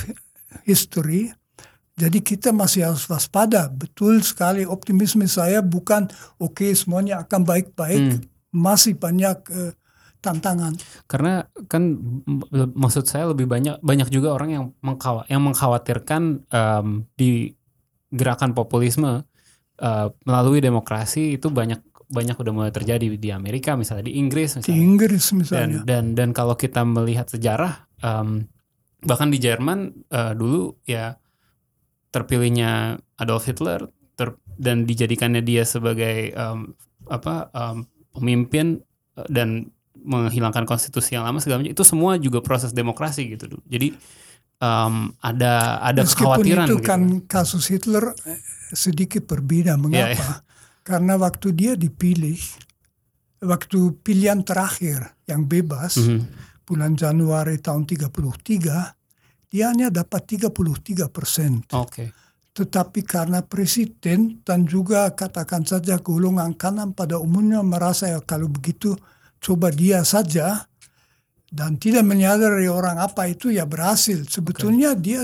history. 0.62 1.34
Jadi 1.98 2.22
kita 2.22 2.54
masih 2.54 2.86
harus 2.86 3.10
waspada. 3.10 3.66
Betul 3.74 4.22
sekali 4.22 4.62
optimisme 4.62 5.26
saya 5.26 5.66
bukan 5.66 6.06
oke 6.38 6.62
okay, 6.62 6.78
semuanya 6.78 7.26
akan 7.26 7.42
baik-baik. 7.42 8.22
Hmm. 8.22 8.22
Masih 8.52 9.00
banyak 9.00 9.38
uh, 9.50 9.74
tantangan. 10.22 10.78
Karena 11.10 11.50
kan 11.66 11.98
maksud 12.78 13.10
saya 13.10 13.34
lebih 13.34 13.50
banyak 13.50 13.82
banyak 13.82 14.08
juga 14.14 14.38
orang 14.38 14.50
yang 14.54 14.66
mengkhawat, 14.86 15.26
yang 15.28 15.42
mengkhawatirkan 15.42 16.46
um, 16.54 17.10
di 17.18 17.58
gerakan 18.14 18.54
populisme 18.54 19.26
uh, 19.82 20.08
melalui 20.24 20.62
demokrasi 20.62 21.42
itu 21.42 21.50
banyak 21.50 21.82
banyak 22.12 22.36
udah 22.36 22.54
mulai 22.54 22.72
terjadi 22.76 23.16
di 23.16 23.30
Amerika 23.32 23.74
misalnya 23.80 24.12
di 24.12 24.20
Inggris 24.20 24.60
misalnya. 24.60 24.78
Di 24.78 24.84
Inggris 24.84 25.26
misalnya. 25.34 25.80
Dan 25.82 25.88
dan, 25.88 26.06
dan 26.14 26.30
kalau 26.36 26.54
kita 26.60 26.84
melihat 26.84 27.32
sejarah 27.32 27.88
um, 28.04 28.46
bahkan 29.02 29.34
di 29.34 29.42
Jerman 29.42 30.06
uh, 30.14 30.36
dulu 30.38 30.78
ya 30.86 31.18
terpilihnya 32.12 33.00
Adolf 33.18 33.48
Hitler 33.48 33.88
ter, 34.20 34.36
dan 34.60 34.84
dijadikannya 34.84 35.42
dia 35.42 35.64
sebagai 35.64 36.36
um, 36.36 36.76
apa 37.08 37.50
um, 37.56 37.88
pemimpin 38.16 38.84
uh, 39.18 39.28
dan 39.28 39.72
menghilangkan 40.02 40.66
konstitusi 40.66 41.14
yang 41.14 41.28
lama 41.28 41.38
segala 41.38 41.62
macam 41.62 41.74
itu 41.78 41.86
semua 41.86 42.18
juga 42.18 42.42
proses 42.42 42.74
demokrasi 42.74 43.38
gitu. 43.38 43.62
Jadi 43.70 43.94
um, 44.62 45.12
ada 45.20 45.82
ada 45.82 46.06
Meskipun 46.06 46.42
kekhawatiran 46.42 46.68
itu 46.70 46.78
gitu. 46.80 46.88
kan 46.88 47.02
kasus 47.26 47.68
Hitler 47.74 48.14
eh, 48.30 48.40
sedikit 48.72 49.26
berbeda 49.26 49.76
mengapa 49.76 50.14
yeah, 50.14 50.16
yeah. 50.16 50.38
karena 50.86 51.18
waktu 51.18 51.52
dia 51.52 51.74
dipilih 51.74 52.40
waktu 53.42 53.98
pilihan 54.06 54.46
terakhir 54.46 55.18
yang 55.26 55.50
bebas 55.50 55.98
mm 55.98 56.06
-hmm. 56.06 56.22
bulan 56.64 56.94
Januari 56.94 57.58
tahun 57.58 57.90
33 57.90 59.52
dia 59.52 59.66
hanya 59.68 59.90
dapat 59.92 60.40
33 60.40 61.10
persen 61.10 61.66
okay. 61.74 62.14
Tetapi 62.52 63.08
karena 63.08 63.40
presiden 63.40 64.44
dan 64.44 64.68
juga 64.68 65.08
katakan 65.16 65.64
saja 65.64 65.96
golongan 66.04 66.52
kanan 66.52 66.92
pada 66.92 67.16
umumnya 67.16 67.64
merasa 67.64 68.12
ya 68.12 68.20
kalau 68.20 68.52
begitu 68.52 69.00
coba 69.40 69.72
dia 69.72 70.04
saja 70.04 70.68
dan 71.52 71.80
tidak 71.80 72.04
menyadari 72.08 72.68
orang 72.68 73.00
apa 73.00 73.28
itu 73.28 73.52
ya 73.52 73.68
berhasil. 73.68 74.24
Sebetulnya 74.28 74.96
okay. 74.96 75.04
dia 75.04 75.20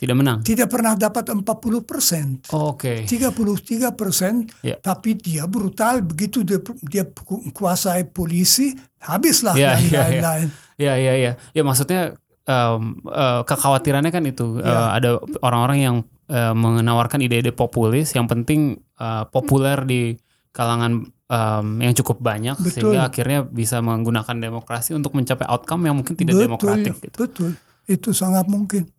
tidak 0.00 0.16
menang. 0.16 0.40
Tidak 0.40 0.64
pernah 0.64 0.96
dapat 0.96 1.28
40 1.28 1.44
persen. 1.84 2.40
Oh, 2.56 2.72
Oke. 2.72 3.04
Okay. 3.04 3.20
33 3.20 3.92
persen. 3.92 4.48
Yeah. 4.64 4.80
Tapi 4.80 5.12
dia 5.20 5.44
brutal 5.44 6.00
begitu 6.00 6.40
dia, 6.40 6.56
dia 6.88 7.04
kuasai 7.52 8.08
polisi 8.08 8.72
habislah 8.96 9.52
yeah, 9.60 9.76
dan 9.76 9.92
yeah, 9.92 10.00
lain-lain. 10.00 10.48
Ya 10.80 10.94
ya 10.96 11.12
ya. 11.20 11.32
Ya 11.52 11.62
maksudnya 11.62 12.16
um, 12.48 12.96
uh, 13.12 13.44
kekhawatirannya 13.44 14.08
kan 14.08 14.24
itu 14.24 14.64
yeah. 14.64 14.88
uh, 14.88 14.90
ada 14.96 15.10
orang-orang 15.44 15.78
yang 15.84 15.96
uh, 16.30 16.54
menawarkan 16.54 17.20
ide-ide 17.20 17.50
populis 17.50 18.14
yang 18.14 18.30
penting 18.30 18.78
uh, 19.02 19.26
populer 19.28 19.82
di 19.84 20.14
kalangan 20.54 21.10
um, 21.30 21.66
yang 21.78 21.94
cukup 21.94 22.18
banyak 22.22 22.58
betul. 22.58 22.70
sehingga 22.70 23.10
akhirnya 23.10 23.46
bisa 23.46 23.78
menggunakan 23.82 24.38
demokrasi 24.38 24.94
untuk 24.94 25.14
mencapai 25.14 25.46
outcome 25.46 25.86
yang 25.90 25.98
mungkin 25.98 26.14
tidak 26.14 26.34
betul, 26.38 26.44
demokratik 26.46 26.94
gitu. 27.02 27.16
Betul. 27.26 27.50
Itu 27.86 28.10
sangat 28.14 28.46
mungkin. 28.50 28.90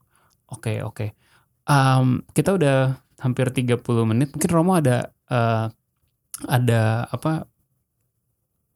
Oke, 0.52 0.76
okay, 0.76 0.78
oke. 0.84 0.96
Okay. 0.96 1.10
Um, 1.68 2.24
kita 2.36 2.56
udah 2.56 3.00
hampir 3.24 3.48
30 3.52 3.80
menit. 4.08 4.34
Mungkin 4.36 4.52
Romo 4.52 4.76
ada 4.76 5.12
uh, 5.32 5.72
ada 6.50 7.06
apa 7.06 7.46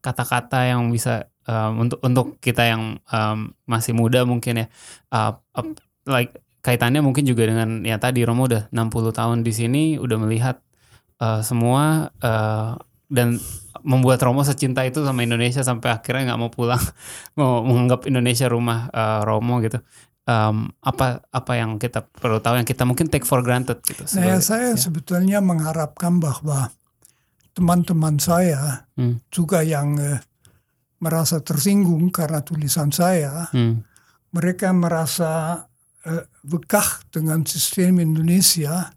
kata-kata 0.06 0.70
yang 0.70 0.94
bisa 0.94 1.34
um, 1.50 1.88
untuk 1.88 2.00
untuk 2.06 2.28
kita 2.38 2.70
yang 2.70 3.02
um, 3.10 3.58
masih 3.66 3.98
muda 3.98 4.22
mungkin 4.22 4.66
ya 4.66 4.68
uh, 5.10 5.34
uh, 5.58 5.66
like 6.06 6.45
kaitannya 6.66 7.06
mungkin 7.06 7.30
juga 7.30 7.46
dengan 7.46 7.86
ya 7.86 8.02
tadi 8.02 8.26
Romo 8.26 8.50
udah 8.50 8.74
60 8.74 9.14
tahun 9.14 9.38
di 9.46 9.54
sini 9.54 9.84
udah 10.02 10.18
melihat 10.18 10.58
uh, 11.22 11.46
semua 11.46 12.10
uh, 12.26 12.74
dan 13.06 13.38
membuat 13.86 14.18
Romo 14.26 14.42
secinta 14.42 14.82
itu 14.82 15.06
sama 15.06 15.22
Indonesia 15.22 15.62
sampai 15.62 15.94
akhirnya 15.94 16.34
nggak 16.34 16.42
mau 16.42 16.50
pulang 16.50 16.82
mau 17.38 17.62
menganggap 17.62 18.10
Indonesia 18.10 18.50
rumah 18.50 18.90
uh, 18.90 19.22
Romo 19.22 19.62
gitu 19.62 19.78
um, 20.26 20.74
apa 20.82 21.22
apa 21.30 21.54
yang 21.54 21.78
kita 21.78 22.02
perlu 22.02 22.42
tahu 22.42 22.58
yang 22.58 22.66
kita 22.66 22.82
mungkin 22.82 23.14
take 23.14 23.30
for 23.30 23.46
granted 23.46 23.78
gitu 23.86 24.02
nah, 24.18 24.42
saya 24.42 24.74
ya. 24.74 24.82
sebetulnya 24.82 25.40
mengharapkan 25.46 26.18
bahwa 26.18 26.74
teman-teman 27.54 28.18
saya 28.18 28.90
hmm. 28.98 29.22
juga 29.30 29.62
yang 29.62 30.02
uh, 30.02 30.18
merasa 30.98 31.46
tersinggung 31.46 32.10
karena 32.10 32.42
tulisan 32.42 32.90
saya 32.90 33.54
hmm. 33.54 33.86
mereka 34.34 34.74
merasa 34.74 35.64
bekah 36.46 37.02
dengan 37.10 37.42
sistem 37.46 37.98
Indonesia 37.98 38.94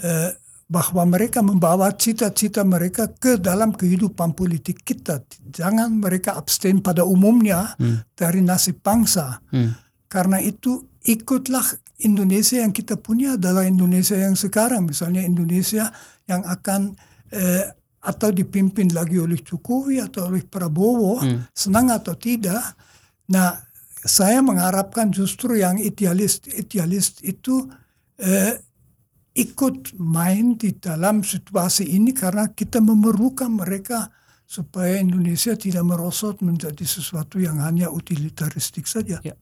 uh, 0.00 0.30
bahwa 0.66 1.06
mereka 1.06 1.46
membawa 1.46 1.94
cita-cita 1.94 2.66
mereka 2.66 3.06
ke 3.06 3.38
dalam 3.38 3.70
kehidupan 3.70 4.34
politik 4.34 4.82
kita. 4.82 5.22
Jangan 5.46 6.02
mereka 6.02 6.34
abstain 6.34 6.82
pada 6.82 7.06
umumnya 7.06 7.78
hmm. 7.78 8.18
dari 8.18 8.42
nasib 8.42 8.82
bangsa. 8.82 9.38
Hmm. 9.54 9.78
Karena 10.10 10.42
itu 10.42 10.82
ikutlah 11.06 11.62
Indonesia 12.02 12.58
yang 12.58 12.74
kita 12.74 12.98
punya 12.98 13.38
adalah 13.38 13.62
Indonesia 13.62 14.18
yang 14.18 14.34
sekarang. 14.34 14.90
Misalnya 14.90 15.22
Indonesia 15.22 15.94
yang 16.26 16.42
akan 16.42 16.98
eh, 17.30 17.70
atau 18.02 18.30
dipimpin 18.34 18.90
lagi 18.90 19.22
oleh 19.22 19.38
Jokowi 19.38 20.02
atau 20.02 20.30
oleh 20.30 20.42
Prabowo, 20.46 21.22
hmm. 21.22 21.54
senang 21.54 21.94
atau 21.94 22.14
tidak. 22.18 22.74
Nah, 23.30 23.54
saya 24.04 24.44
mengharapkan 24.44 25.08
justru 25.08 25.56
yang 25.58 25.80
idealis-idealis 25.80 27.24
itu 27.24 27.70
eh, 28.20 28.60
ikut 29.36 29.96
main 30.00 30.56
di 30.56 30.72
dalam 30.80 31.20
situasi 31.20 31.84
ini 31.92 32.16
karena 32.16 32.48
kita 32.48 32.80
memerlukan 32.80 33.52
mereka 33.52 34.08
supaya 34.48 35.02
Indonesia 35.02 35.52
tidak 35.58 35.84
merosot 35.84 36.40
menjadi 36.40 36.86
sesuatu 36.86 37.36
yang 37.36 37.60
hanya 37.60 37.92
utilitaristik 37.92 38.88
saja. 38.88 39.20
Ya. 39.20 39.34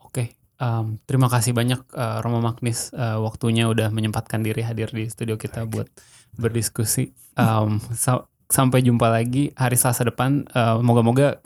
Oke, 0.00 0.34
um, 0.58 0.98
terima 1.06 1.30
kasih 1.30 1.54
banyak 1.54 1.84
uh, 1.94 2.24
Romo 2.24 2.40
Magnis 2.42 2.90
uh, 2.96 3.20
waktunya 3.22 3.68
udah 3.70 3.92
menyempatkan 3.92 4.42
diri 4.42 4.64
hadir 4.64 4.90
di 4.90 5.06
studio 5.06 5.36
kita 5.38 5.68
Baik. 5.68 5.70
buat 5.70 5.88
berdiskusi. 6.34 7.14
Um, 7.38 7.78
sa 7.94 8.26
sampai 8.48 8.82
jumpa 8.82 9.12
lagi 9.12 9.52
hari 9.54 9.78
Selasa 9.78 10.08
depan. 10.08 10.48
Uh, 10.50 10.80
moga-moga 10.80 11.38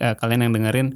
uh, 0.00 0.14
kalian 0.18 0.50
yang 0.50 0.52
dengerin 0.56 0.88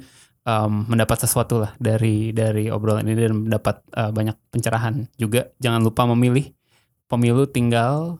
um, 0.49 0.89
mendapat 0.89 1.25
sesuatu 1.25 1.61
lah 1.61 1.71
dari 1.77 2.33
dari 2.33 2.73
obrolan 2.73 3.05
ini 3.05 3.29
dan 3.29 3.33
mendapat 3.45 3.85
uh, 3.93 4.09
banyak 4.09 4.35
pencerahan 4.49 5.05
juga. 5.21 5.53
Jangan 5.61 5.85
lupa 5.85 6.09
memilih 6.09 6.49
pemilu 7.05 7.45
tinggal 7.45 8.17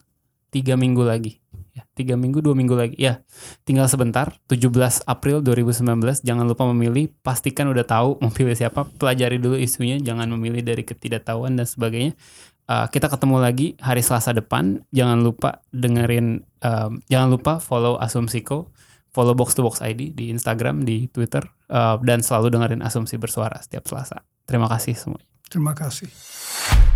tiga 0.54 0.78
minggu 0.78 1.02
lagi. 1.02 1.42
ya 1.70 1.86
tiga 1.94 2.18
minggu 2.18 2.42
dua 2.42 2.54
minggu 2.54 2.76
lagi. 2.78 2.98
Ya 2.98 3.22
tinggal 3.66 3.90
sebentar 3.90 4.34
17 4.50 5.06
April 5.06 5.42
2019 5.46 6.26
jangan 6.26 6.46
lupa 6.46 6.66
memilih 6.70 7.14
pastikan 7.22 7.70
udah 7.70 7.86
tahu 7.86 8.18
mau 8.22 8.34
pilih 8.34 8.54
siapa 8.58 8.86
pelajari 8.98 9.38
dulu 9.38 9.58
isunya 9.58 10.02
jangan 10.02 10.30
memilih 10.34 10.62
dari 10.66 10.86
ketidaktahuan 10.86 11.58
dan 11.58 11.66
sebagainya. 11.66 12.14
Uh, 12.70 12.86
kita 12.86 13.10
ketemu 13.10 13.38
lagi 13.42 13.68
hari 13.82 14.06
Selasa 14.06 14.30
depan. 14.30 14.86
Jangan 14.94 15.26
lupa 15.26 15.66
dengerin 15.74 16.46
um, 16.62 17.02
jangan 17.10 17.30
lupa 17.34 17.54
follow 17.58 17.98
Asumsiko 17.98 18.70
follow 19.10 19.34
Box 19.38 19.58
to 19.58 19.62
Box 19.66 19.82
ID 19.82 20.14
di 20.14 20.30
Instagram 20.30 20.86
di 20.86 21.10
Twitter 21.10 21.42
uh, 21.70 21.98
dan 22.02 22.22
selalu 22.22 22.54
dengerin 22.54 22.82
Asumsi 22.86 23.18
bersuara 23.18 23.58
setiap 23.62 23.86
Selasa 23.90 24.22
terima 24.46 24.70
kasih 24.70 24.98
semua 24.98 25.22
Terima 25.50 25.74
kasih. 25.74 26.89